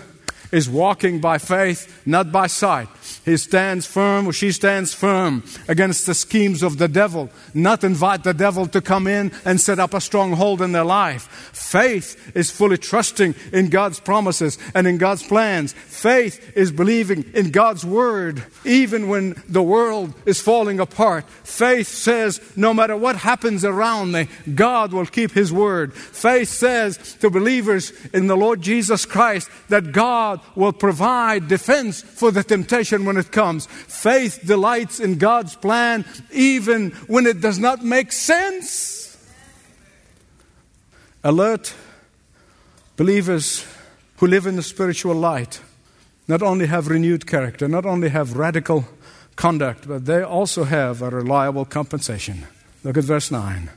is 0.52 0.70
walking 0.70 1.20
by 1.20 1.38
faith, 1.38 2.02
not 2.06 2.32
by 2.32 2.48
sight. 2.48 2.88
He 3.26 3.38
stands 3.38 3.86
firm 3.86 4.28
or 4.28 4.34
she 4.34 4.52
stands 4.52 4.94
firm 4.94 5.44
against 5.68 6.06
the 6.06 6.14
schemes 6.14 6.64
of 6.64 6.78
the 6.78 6.88
devil, 6.88 7.30
not 7.54 7.84
invite 7.84 8.24
the 8.24 8.34
devil 8.34 8.68
to 8.68 8.82
come 8.82 9.08
in 9.08 9.32
and 9.46 9.60
set 9.62 9.80
up 9.80 9.94
a 9.94 10.02
stronghold 10.02 10.62
in 10.62 10.72
their 10.72 10.84
life. 10.84 11.24
Faith 11.54 12.32
is 12.36 12.52
fully 12.52 12.78
trusting 12.78 13.36
in 13.54 13.70
God's 13.70 14.00
promises 14.00 14.58
and 14.74 14.88
in 14.88 14.98
God's 14.98 15.24
plans. 15.24 15.74
Faith 15.74 16.54
is 16.56 16.72
believing 16.72 17.26
in 17.34 17.52
God's 17.52 17.86
word, 17.86 18.44
even 18.66 19.10
when 19.10 19.42
the 19.48 19.64
world 19.64 20.14
is 20.26 20.42
falling 20.42 20.80
apart. 20.80 21.30
Faith 21.30 21.88
says, 21.88 22.42
no 22.56 22.74
matter 22.74 22.96
what 22.96 23.16
happens 23.16 23.64
around 23.66 24.12
me, 24.12 24.28
God 24.56 24.94
will 24.94 25.06
keep 25.06 25.32
his 25.32 25.52
word. 25.52 25.94
Faith 25.94 26.50
says 26.50 27.18
to 27.22 27.30
believers 27.30 27.92
in 28.14 28.28
the 28.28 28.38
Lord 28.38 28.62
Jesus 28.62 29.06
Christ 29.06 29.50
that 29.70 29.92
God 29.92 30.38
will 30.56 30.73
provide 30.73 31.47
defense 31.47 32.02
for 32.02 32.32
the 32.32 32.43
temptation 32.43 33.06
when 33.06 33.17
it 33.17 33.32
comes. 33.32 33.65
Faith 33.65 34.41
delights 34.45 34.99
in 34.99 35.17
God's 35.17 35.56
plan 35.56 36.06
even 36.32 36.91
when 37.08 37.25
it 37.25 37.41
does 37.41 37.60
not 37.60 37.84
make 37.84 38.12
sense. 38.12 39.17
Alert 41.23 41.73
believers 42.95 43.65
who 44.17 44.28
live 44.28 44.45
in 44.45 44.56
the 44.56 44.63
spiritual 44.63 45.15
light 45.15 45.62
not 46.28 46.41
only 46.41 46.67
have 46.67 46.88
renewed 46.88 47.25
character, 47.25 47.67
not 47.67 47.86
only 47.86 48.10
have 48.10 48.38
radical 48.38 48.86
conduct, 49.36 49.88
but 49.88 50.06
they 50.06 50.21
also 50.21 50.63
have 50.63 51.02
a 51.02 51.10
reliable 51.10 51.65
compensation. 51.65 52.45
Look 52.84 52.97
at 52.97 53.04
verse 53.04 53.32
9. 53.32 53.69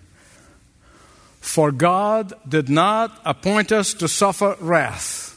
For 1.40 1.72
God 1.72 2.35
did 2.48 2.68
not 2.68 3.20
appoint 3.25 3.72
us 3.72 3.94
to 3.94 4.07
suffer 4.07 4.57
wrath 4.61 5.32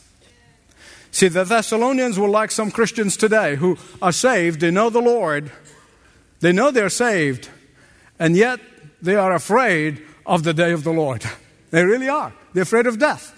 See, 1.16 1.30
the 1.30 1.46
Thessalonians 1.46 2.20
were 2.20 2.28
like 2.28 2.52
some 2.52 2.72
Christians 2.72 3.16
today 3.16 3.56
who 3.56 3.78
are 4.02 4.12
saved, 4.12 4.60
they 4.60 4.70
know 4.70 4.90
the 4.90 5.00
Lord, 5.00 5.50
they 6.42 6.52
know 6.52 6.72
they're 6.72 6.90
saved, 6.90 7.48
and 8.20 8.36
yet 8.36 8.60
they 9.02 9.16
are 9.16 9.34
afraid 9.34 10.04
of 10.26 10.44
the 10.44 10.54
day 10.54 10.74
of 10.74 10.84
the 10.84 10.92
Lord. 10.92 11.24
They 11.72 11.84
really 11.84 12.08
are. 12.08 12.34
They're 12.54 12.64
afraid 12.64 12.86
of 12.86 13.00
death. 13.00 13.35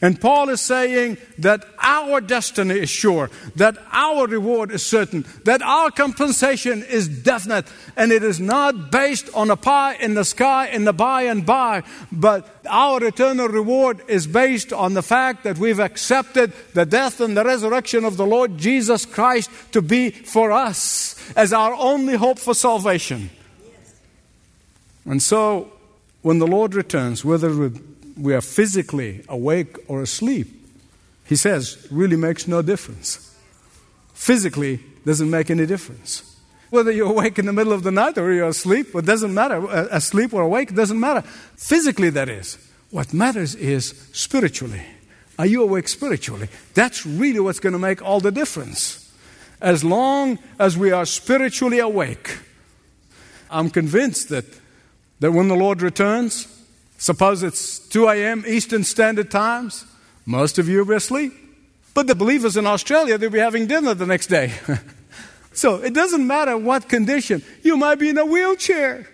And 0.00 0.20
Paul 0.20 0.48
is 0.48 0.60
saying 0.60 1.18
that 1.38 1.64
our 1.82 2.20
destiny 2.20 2.78
is 2.78 2.90
sure, 2.90 3.30
that 3.56 3.76
our 3.92 4.26
reward 4.26 4.70
is 4.70 4.84
certain, 4.84 5.24
that 5.44 5.62
our 5.62 5.90
compensation 5.90 6.82
is 6.82 7.08
definite, 7.08 7.66
and 7.96 8.12
it 8.12 8.22
is 8.22 8.40
not 8.40 8.90
based 8.90 9.28
on 9.34 9.50
a 9.50 9.56
pie 9.56 9.94
in 9.94 10.14
the 10.14 10.24
sky 10.24 10.68
in 10.68 10.84
the 10.84 10.92
by 10.92 11.22
and 11.22 11.44
by, 11.44 11.82
but 12.12 12.48
our 12.68 13.02
eternal 13.02 13.48
reward 13.48 14.00
is 14.08 14.26
based 14.26 14.72
on 14.72 14.94
the 14.94 15.02
fact 15.02 15.44
that 15.44 15.58
we've 15.58 15.80
accepted 15.80 16.52
the 16.74 16.86
death 16.86 17.20
and 17.20 17.36
the 17.36 17.44
resurrection 17.44 18.04
of 18.04 18.16
the 18.16 18.26
Lord 18.26 18.58
Jesus 18.58 19.06
Christ 19.06 19.50
to 19.72 19.82
be 19.82 20.10
for 20.10 20.52
us 20.52 21.16
as 21.36 21.52
our 21.52 21.74
only 21.74 22.14
hope 22.14 22.38
for 22.38 22.54
salvation. 22.54 23.30
And 25.04 25.22
so, 25.22 25.72
when 26.22 26.38
the 26.38 26.46
Lord 26.46 26.74
returns, 26.74 27.24
whether 27.24 27.70
we 28.18 28.34
are 28.34 28.40
physically 28.40 29.24
awake 29.28 29.76
or 29.86 30.02
asleep, 30.02 30.48
he 31.24 31.36
says, 31.36 31.86
really 31.90 32.16
makes 32.16 32.48
no 32.48 32.62
difference. 32.62 33.36
Physically 34.14 34.80
doesn't 35.04 35.30
make 35.30 35.50
any 35.50 35.66
difference. 35.66 36.36
Whether 36.70 36.90
you're 36.90 37.10
awake 37.10 37.38
in 37.38 37.46
the 37.46 37.52
middle 37.52 37.72
of 37.72 37.82
the 37.82 37.90
night 37.90 38.18
or 38.18 38.32
you're 38.32 38.48
asleep, 38.48 38.94
it 38.94 39.06
doesn't 39.06 39.32
matter. 39.32 39.64
Asleep 39.90 40.34
or 40.34 40.42
awake, 40.42 40.70
it 40.70 40.74
doesn't 40.74 40.98
matter. 40.98 41.22
Physically, 41.56 42.10
that 42.10 42.28
is. 42.28 42.58
What 42.90 43.14
matters 43.14 43.54
is 43.54 44.08
spiritually. 44.12 44.82
Are 45.38 45.46
you 45.46 45.62
awake 45.62 45.88
spiritually? 45.88 46.48
That's 46.74 47.06
really 47.06 47.40
what's 47.40 47.60
going 47.60 47.74
to 47.74 47.78
make 47.78 48.02
all 48.02 48.20
the 48.20 48.32
difference. 48.32 49.10
As 49.60 49.84
long 49.84 50.38
as 50.58 50.76
we 50.76 50.90
are 50.90 51.06
spiritually 51.06 51.78
awake, 51.78 52.38
I'm 53.50 53.70
convinced 53.70 54.28
that, 54.28 54.44
that 55.20 55.32
when 55.32 55.48
the 55.48 55.54
Lord 55.54 55.80
returns, 55.80 56.57
suppose 56.98 57.42
it's 57.42 57.78
2 57.78 58.08
a.m. 58.08 58.44
Eastern 58.46 58.84
Standard 58.84 59.30
Times, 59.30 59.86
most 60.26 60.58
of 60.58 60.68
you 60.68 60.84
will 60.84 60.96
asleep. 60.96 61.32
But 61.94 62.06
the 62.06 62.14
believers 62.14 62.56
in 62.56 62.66
Australia, 62.66 63.16
they'll 63.16 63.30
be 63.30 63.38
having 63.38 63.66
dinner 63.66 63.94
the 63.94 64.06
next 64.06 64.26
day. 64.26 64.52
so 65.52 65.76
it 65.76 65.94
doesn't 65.94 66.26
matter 66.26 66.56
what 66.58 66.88
condition. 66.88 67.42
You 67.62 67.76
might 67.76 67.98
be 67.98 68.10
in 68.10 68.18
a 68.18 68.26
wheelchair. 68.26 69.08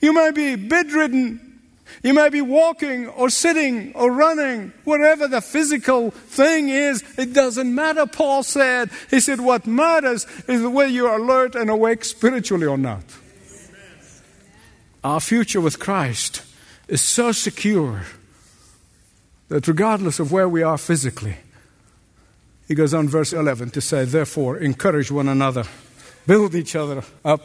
You 0.00 0.12
might 0.12 0.32
be 0.32 0.56
bedridden. 0.56 1.60
You 2.02 2.14
might 2.14 2.32
be 2.32 2.40
walking 2.40 3.08
or 3.08 3.30
sitting 3.30 3.92
or 3.94 4.10
running, 4.10 4.72
whatever 4.84 5.28
the 5.28 5.40
physical 5.40 6.10
thing 6.10 6.68
is, 6.68 7.04
it 7.18 7.32
doesn't 7.32 7.74
matter, 7.74 8.06
Paul 8.06 8.42
said. 8.42 8.90
He 9.10 9.20
said, 9.20 9.40
What 9.40 9.66
matters 9.66 10.26
is 10.48 10.62
whether 10.62 10.90
you're 10.90 11.16
alert 11.16 11.54
and 11.54 11.68
awake 11.68 12.04
spiritually 12.04 12.66
or 12.66 12.78
not. 12.78 13.04
Our 15.02 15.20
future 15.20 15.60
with 15.60 15.78
Christ 15.78 16.42
is 16.90 17.00
so 17.00 17.30
secure 17.30 18.02
that 19.48 19.66
regardless 19.68 20.18
of 20.18 20.32
where 20.32 20.48
we 20.48 20.62
are 20.62 20.76
physically, 20.76 21.36
he 22.66 22.74
goes 22.74 22.92
on, 22.92 23.08
verse 23.08 23.32
11, 23.32 23.70
to 23.70 23.80
say, 23.80 24.04
Therefore, 24.04 24.58
encourage 24.58 25.10
one 25.10 25.28
another, 25.28 25.64
build 26.26 26.54
each 26.54 26.76
other 26.76 27.02
up. 27.24 27.40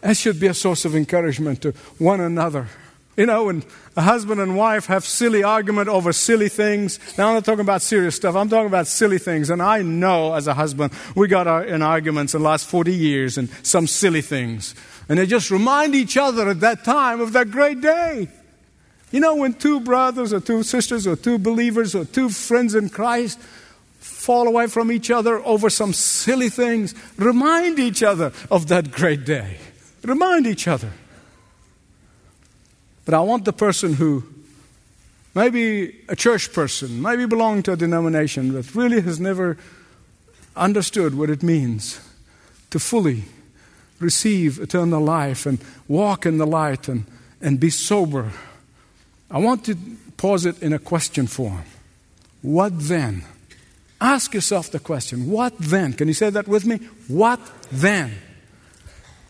That 0.00 0.16
should 0.16 0.40
be 0.40 0.46
a 0.46 0.54
source 0.54 0.84
of 0.84 0.96
encouragement 0.96 1.62
to 1.62 1.72
one 1.98 2.20
another. 2.20 2.68
You 3.16 3.26
know, 3.26 3.44
when 3.44 3.62
a 3.96 4.02
husband 4.02 4.40
and 4.40 4.56
wife 4.56 4.86
have 4.86 5.04
silly 5.04 5.42
argument 5.42 5.88
over 5.88 6.12
silly 6.12 6.48
things. 6.48 6.98
Now, 7.18 7.28
I'm 7.28 7.34
not 7.34 7.44
talking 7.44 7.60
about 7.60 7.82
serious 7.82 8.16
stuff. 8.16 8.34
I'm 8.34 8.48
talking 8.48 8.68
about 8.68 8.86
silly 8.86 9.18
things. 9.18 9.50
And 9.50 9.60
I 9.60 9.82
know 9.82 10.32
as 10.32 10.46
a 10.46 10.54
husband, 10.54 10.92
we 11.14 11.28
got 11.28 11.46
our, 11.46 11.62
in 11.62 11.82
arguments 11.82 12.34
in 12.34 12.40
the 12.40 12.48
last 12.48 12.66
40 12.66 12.94
years 12.94 13.36
and 13.36 13.50
some 13.62 13.86
silly 13.86 14.22
things. 14.22 14.74
And 15.10 15.18
they 15.18 15.26
just 15.26 15.50
remind 15.50 15.96
each 15.96 16.16
other 16.16 16.48
at 16.48 16.60
that 16.60 16.84
time 16.84 17.20
of 17.20 17.32
that 17.32 17.50
great 17.50 17.80
day. 17.80 18.28
You 19.10 19.18
know, 19.18 19.34
when 19.34 19.54
two 19.54 19.80
brothers 19.80 20.32
or 20.32 20.38
two 20.38 20.62
sisters 20.62 21.04
or 21.04 21.16
two 21.16 21.36
believers 21.36 21.96
or 21.96 22.04
two 22.04 22.28
friends 22.28 22.76
in 22.76 22.90
Christ 22.90 23.40
fall 23.98 24.46
away 24.46 24.68
from 24.68 24.92
each 24.92 25.10
other 25.10 25.44
over 25.44 25.68
some 25.68 25.92
silly 25.92 26.48
things, 26.48 26.94
remind 27.16 27.80
each 27.80 28.04
other 28.04 28.32
of 28.52 28.68
that 28.68 28.92
great 28.92 29.24
day. 29.24 29.58
Remind 30.04 30.46
each 30.46 30.68
other. 30.68 30.92
But 33.04 33.14
I 33.14 33.20
want 33.20 33.44
the 33.44 33.52
person 33.52 33.94
who 33.94 34.22
maybe 35.34 36.04
a 36.08 36.14
church 36.14 36.52
person, 36.52 37.02
maybe 37.02 37.26
belonging 37.26 37.64
to 37.64 37.72
a 37.72 37.76
denomination 37.76 38.52
that 38.52 38.76
really 38.76 39.00
has 39.00 39.18
never 39.18 39.58
understood 40.54 41.18
what 41.18 41.30
it 41.30 41.42
means 41.42 41.98
to 42.70 42.78
fully 42.78 43.24
receive 44.00 44.58
eternal 44.58 45.02
life 45.02 45.46
and 45.46 45.58
walk 45.86 46.26
in 46.26 46.38
the 46.38 46.46
light 46.46 46.88
and, 46.88 47.04
and 47.40 47.60
be 47.60 47.70
sober. 47.70 48.32
I 49.30 49.38
want 49.38 49.64
to 49.66 49.76
pause 50.16 50.46
it 50.46 50.62
in 50.62 50.72
a 50.72 50.78
question 50.78 51.26
form. 51.26 51.64
What 52.42 52.72
then? 52.78 53.24
Ask 54.00 54.34
yourself 54.34 54.70
the 54.70 54.80
question, 54.80 55.30
what 55.30 55.56
then? 55.58 55.92
Can 55.92 56.08
you 56.08 56.14
say 56.14 56.30
that 56.30 56.48
with 56.48 56.64
me? 56.64 56.76
What 57.06 57.38
then? 57.70 58.14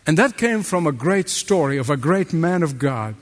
And 0.07 0.17
that 0.17 0.37
came 0.37 0.63
from 0.63 0.87
a 0.87 0.91
great 0.91 1.29
story 1.29 1.77
of 1.77 1.89
a 1.89 1.97
great 1.97 2.33
man 2.33 2.63
of 2.63 2.79
God 2.79 3.15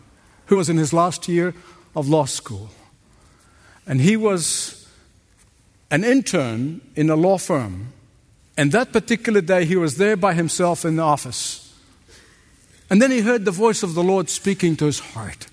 who 0.46 0.58
was 0.58 0.70
in 0.70 0.78
his 0.78 0.94
last 0.94 1.28
year 1.28 1.54
of 1.96 2.08
law 2.08 2.26
school. 2.26 2.70
And 3.86 4.00
he 4.00 4.16
was 4.16 4.88
an 5.92 6.04
intern 6.04 6.82
in 6.96 7.10
a 7.10 7.16
law 7.16 7.38
firm. 7.38 7.94
And 8.60 8.74
that 8.74 8.91
particular 8.91 9.39
day, 9.39 9.63
he 9.63 9.78
was 9.78 9.95
there 9.95 10.17
by 10.17 10.34
himself 10.34 10.84
in 10.84 10.98
the 10.98 11.02
office. 11.02 11.74
And 12.89 13.02
then 13.02 13.10
he 13.10 13.22
heard 13.22 13.45
the 13.45 13.52
voice 13.52 13.84
of 13.84 13.93
the 13.93 14.04
Lord 14.04 14.30
speaking 14.30 14.76
to 14.76 14.86
his 14.86 15.00
heart. 15.00 15.48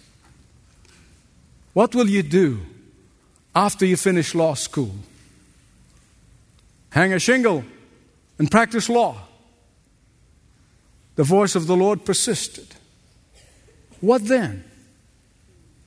What 1.73 1.95
will 1.95 2.09
you 2.09 2.25
do 2.25 2.63
after 3.55 3.87
you 3.87 3.97
finish 3.97 4.35
law 4.35 4.55
school? 4.55 4.91
hang 6.91 7.13
a 7.13 7.21
shingle, 7.21 7.63
and 8.41 8.51
practice 8.51 8.89
law. 8.89 9.15
The 11.15 11.23
voice 11.23 11.55
of 11.55 11.69
the 11.69 11.77
Lord 11.77 12.05
persisted. 12.05 12.75
What 14.01 14.27
then? 14.27 14.65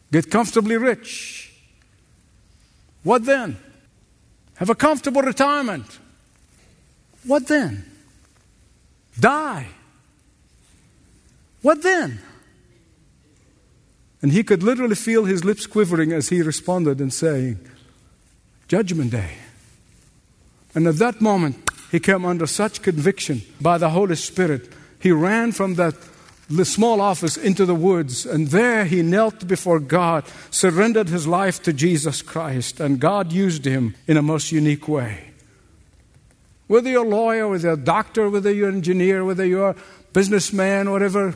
Get 0.10 0.32
comfortably 0.32 0.77
rich. 0.77 1.51
What 3.03 3.25
then? 3.25 3.58
Have 4.55 4.69
a 4.69 4.75
comfortable 4.75 5.21
retirement. 5.21 5.99
What 7.30 7.46
then? 7.46 7.86
Die. 9.20 9.68
What 11.62 11.84
then? 11.84 12.20
And 14.24 14.32
he 14.32 14.44
could 14.44 14.63
literally 14.63 14.96
feel 14.96 15.26
his 15.26 15.46
lips 15.46 15.68
quivering 15.68 16.12
as 16.12 16.30
he 16.30 16.42
responded 16.42 17.00
and 17.00 17.13
saying, 17.13 17.60
Judgment 18.68 19.12
Day. 19.12 19.36
And 20.74 20.88
at 20.88 20.98
that 20.98 21.22
moment, 21.22 21.70
he 21.92 22.00
came 22.00 22.26
under 22.26 22.48
such 22.48 22.82
conviction 22.82 23.44
by 23.62 23.78
the 23.78 23.92
Holy 23.92 24.15
Spirit. 24.15 24.68
He 25.00 25.12
ran 25.12 25.52
from 25.52 25.76
that 25.76 25.94
small 26.63 27.00
office 27.00 27.38
into 27.38 27.63
the 27.63 27.76
woods, 27.76 28.26
and 28.26 28.48
there 28.48 28.86
he 28.86 29.04
knelt 29.04 29.48
before 29.48 29.80
God, 29.80 30.26
surrendered 30.50 31.10
his 31.10 31.28
life 31.28 31.62
to 31.62 31.74
Jesus 31.74 32.24
Christ, 32.24 32.80
and 32.80 33.00
God 33.00 33.32
used 33.32 33.65
him 33.65 33.94
in 34.08 34.18
a 34.18 34.24
most 34.24 34.52
unique 34.52 34.88
way. 34.88 35.29
Whether 36.69 36.91
you're 36.91 37.03
a 37.03 37.10
lawyer, 37.10 37.47
whether 37.47 37.63
you're 37.63 37.73
a 37.73 37.77
doctor, 37.77 38.29
whether 38.29 38.53
you're 38.53 38.69
an 38.69 38.75
engineer, 38.75 39.25
whether 39.25 39.43
you're 39.43 39.71
a 39.71 39.75
businessman, 40.13 40.91
whatever, 40.91 41.34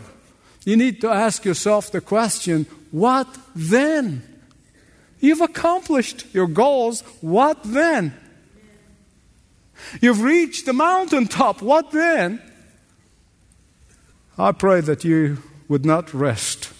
you 0.63 0.77
need 0.77 1.01
to 1.01 1.09
ask 1.09 1.43
yourself 1.43 1.91
the 1.91 2.01
question 2.01 2.67
what 2.91 3.27
then? 3.55 4.21
You've 5.19 5.41
accomplished 5.41 6.31
your 6.35 6.45
goals. 6.45 7.01
What 7.21 7.63
then? 7.63 8.13
You've 10.01 10.21
reached 10.21 10.67
the 10.67 10.73
mountaintop. 10.73 11.63
What 11.63 11.89
then? 11.89 12.39
I 14.37 14.51
pray 14.51 14.81
that 14.81 15.03
you 15.03 15.39
would 15.67 15.83
not 15.83 16.13
rest 16.13 16.71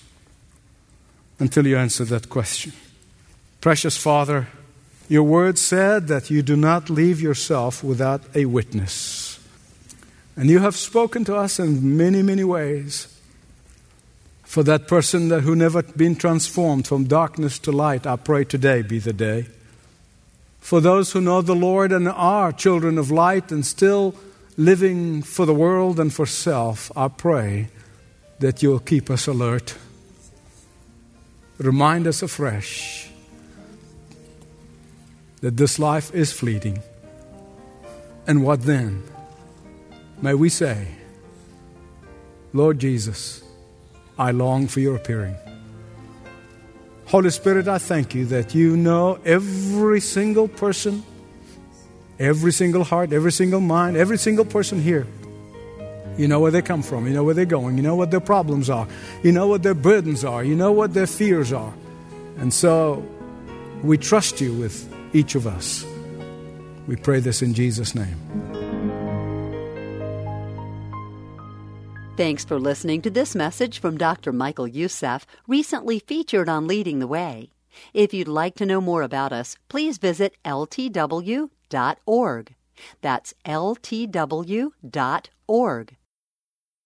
until 1.39 1.65
you 1.65 1.75
answer 1.75 2.05
that 2.05 2.29
question. 2.29 2.73
Precious 3.61 3.97
Father, 3.97 4.47
your 5.13 5.23
word 5.23 5.57
said 5.57 6.07
that 6.07 6.29
you 6.29 6.41
do 6.41 6.55
not 6.55 6.89
leave 6.89 7.21
yourself 7.21 7.83
without 7.83 8.21
a 8.35 8.45
witness. 8.45 9.39
And 10.35 10.49
you 10.49 10.59
have 10.59 10.75
spoken 10.75 11.23
to 11.25 11.35
us 11.35 11.59
in 11.59 11.95
many, 11.95 12.23
many 12.23 12.43
ways. 12.43 13.07
For 14.43 14.63
that 14.63 14.87
person 14.87 15.29
that 15.29 15.41
who 15.41 15.55
never 15.55 15.83
been 15.83 16.15
transformed 16.15 16.87
from 16.87 17.05
darkness 17.05 17.59
to 17.59 17.71
light, 17.71 18.07
I 18.07 18.15
pray 18.15 18.43
today 18.43 18.81
be 18.81 18.99
the 18.99 19.13
day 19.13 19.45
for 20.63 20.79
those 20.79 21.11
who 21.11 21.19
know 21.19 21.41
the 21.41 21.53
Lord 21.53 21.91
and 21.91 22.07
are 22.07 22.53
children 22.53 22.97
of 22.97 23.11
light 23.11 23.51
and 23.51 23.65
still 23.65 24.15
living 24.55 25.21
for 25.21 25.45
the 25.45 25.53
world 25.53 25.99
and 25.99 26.11
for 26.11 26.25
self, 26.25 26.89
I 26.95 27.09
pray 27.09 27.67
that 28.39 28.63
you'll 28.63 28.79
keep 28.79 29.09
us 29.09 29.27
alert. 29.27 29.75
Remind 31.57 32.07
us 32.07 32.23
afresh 32.23 33.02
that 35.43 35.57
this 35.57 35.77
life 35.77 36.15
is 36.15 36.31
fleeting. 36.31 36.81
And 38.25 38.45
what 38.45 38.61
then? 38.61 39.03
May 40.21 40.35
we 40.35 40.47
say, 40.47 40.87
Lord 42.53 42.79
Jesus, 42.79 43.43
I 44.17 44.31
long 44.31 44.67
for 44.67 44.79
your 44.79 44.95
appearing. 44.95 45.35
Holy 47.07 47.29
Spirit, 47.29 47.67
I 47.67 47.77
thank 47.77 48.15
you 48.15 48.25
that 48.27 48.55
you 48.55 48.77
know 48.77 49.19
every 49.25 49.99
single 49.99 50.47
person, 50.47 51.03
every 52.19 52.53
single 52.53 52.85
heart, 52.85 53.11
every 53.11 53.33
single 53.33 53.59
mind, 53.59 53.97
every 53.97 54.17
single 54.17 54.45
person 54.45 54.81
here. 54.81 55.05
You 56.17 56.29
know 56.29 56.39
where 56.39 56.51
they 56.51 56.61
come 56.61 56.83
from. 56.83 57.05
You 57.05 57.13
know 57.13 57.25
where 57.25 57.33
they're 57.33 57.43
going. 57.43 57.75
You 57.75 57.83
know 57.83 57.95
what 57.95 58.11
their 58.11 58.21
problems 58.21 58.69
are. 58.69 58.87
You 59.23 59.33
know 59.33 59.47
what 59.47 59.61
their 59.61 59.73
burdens 59.73 60.23
are. 60.23 60.41
You 60.41 60.55
know 60.55 60.71
what 60.71 60.93
their 60.93 61.07
fears 61.07 61.51
are. 61.51 61.73
And 62.37 62.53
so 62.53 63.05
we 63.83 63.97
trust 63.97 64.39
you 64.39 64.53
with 64.53 64.92
each 65.13 65.35
of 65.35 65.47
us. 65.47 65.85
We 66.87 66.95
pray 66.95 67.19
this 67.19 67.41
in 67.41 67.53
Jesus' 67.53 67.95
name. 67.95 68.17
Thanks 72.15 72.45
for 72.45 72.59
listening 72.59 73.01
to 73.01 73.09
this 73.09 73.33
message 73.33 73.79
from 73.79 73.97
Dr. 73.97 74.31
Michael 74.31 74.67
Youssef, 74.67 75.25
recently 75.47 75.97
featured 75.97 76.47
on 76.47 76.67
Leading 76.67 76.99
the 76.99 77.07
Way. 77.07 77.49
If 77.91 78.13
you'd 78.13 78.27
like 78.27 78.53
to 78.55 78.67
know 78.67 78.79
more 78.81 79.01
about 79.01 79.33
us, 79.33 79.57
please 79.67 79.97
visit 79.97 80.35
ltw.org. 80.45 81.49
That's 83.01 83.33
ltw.org. 83.45 84.71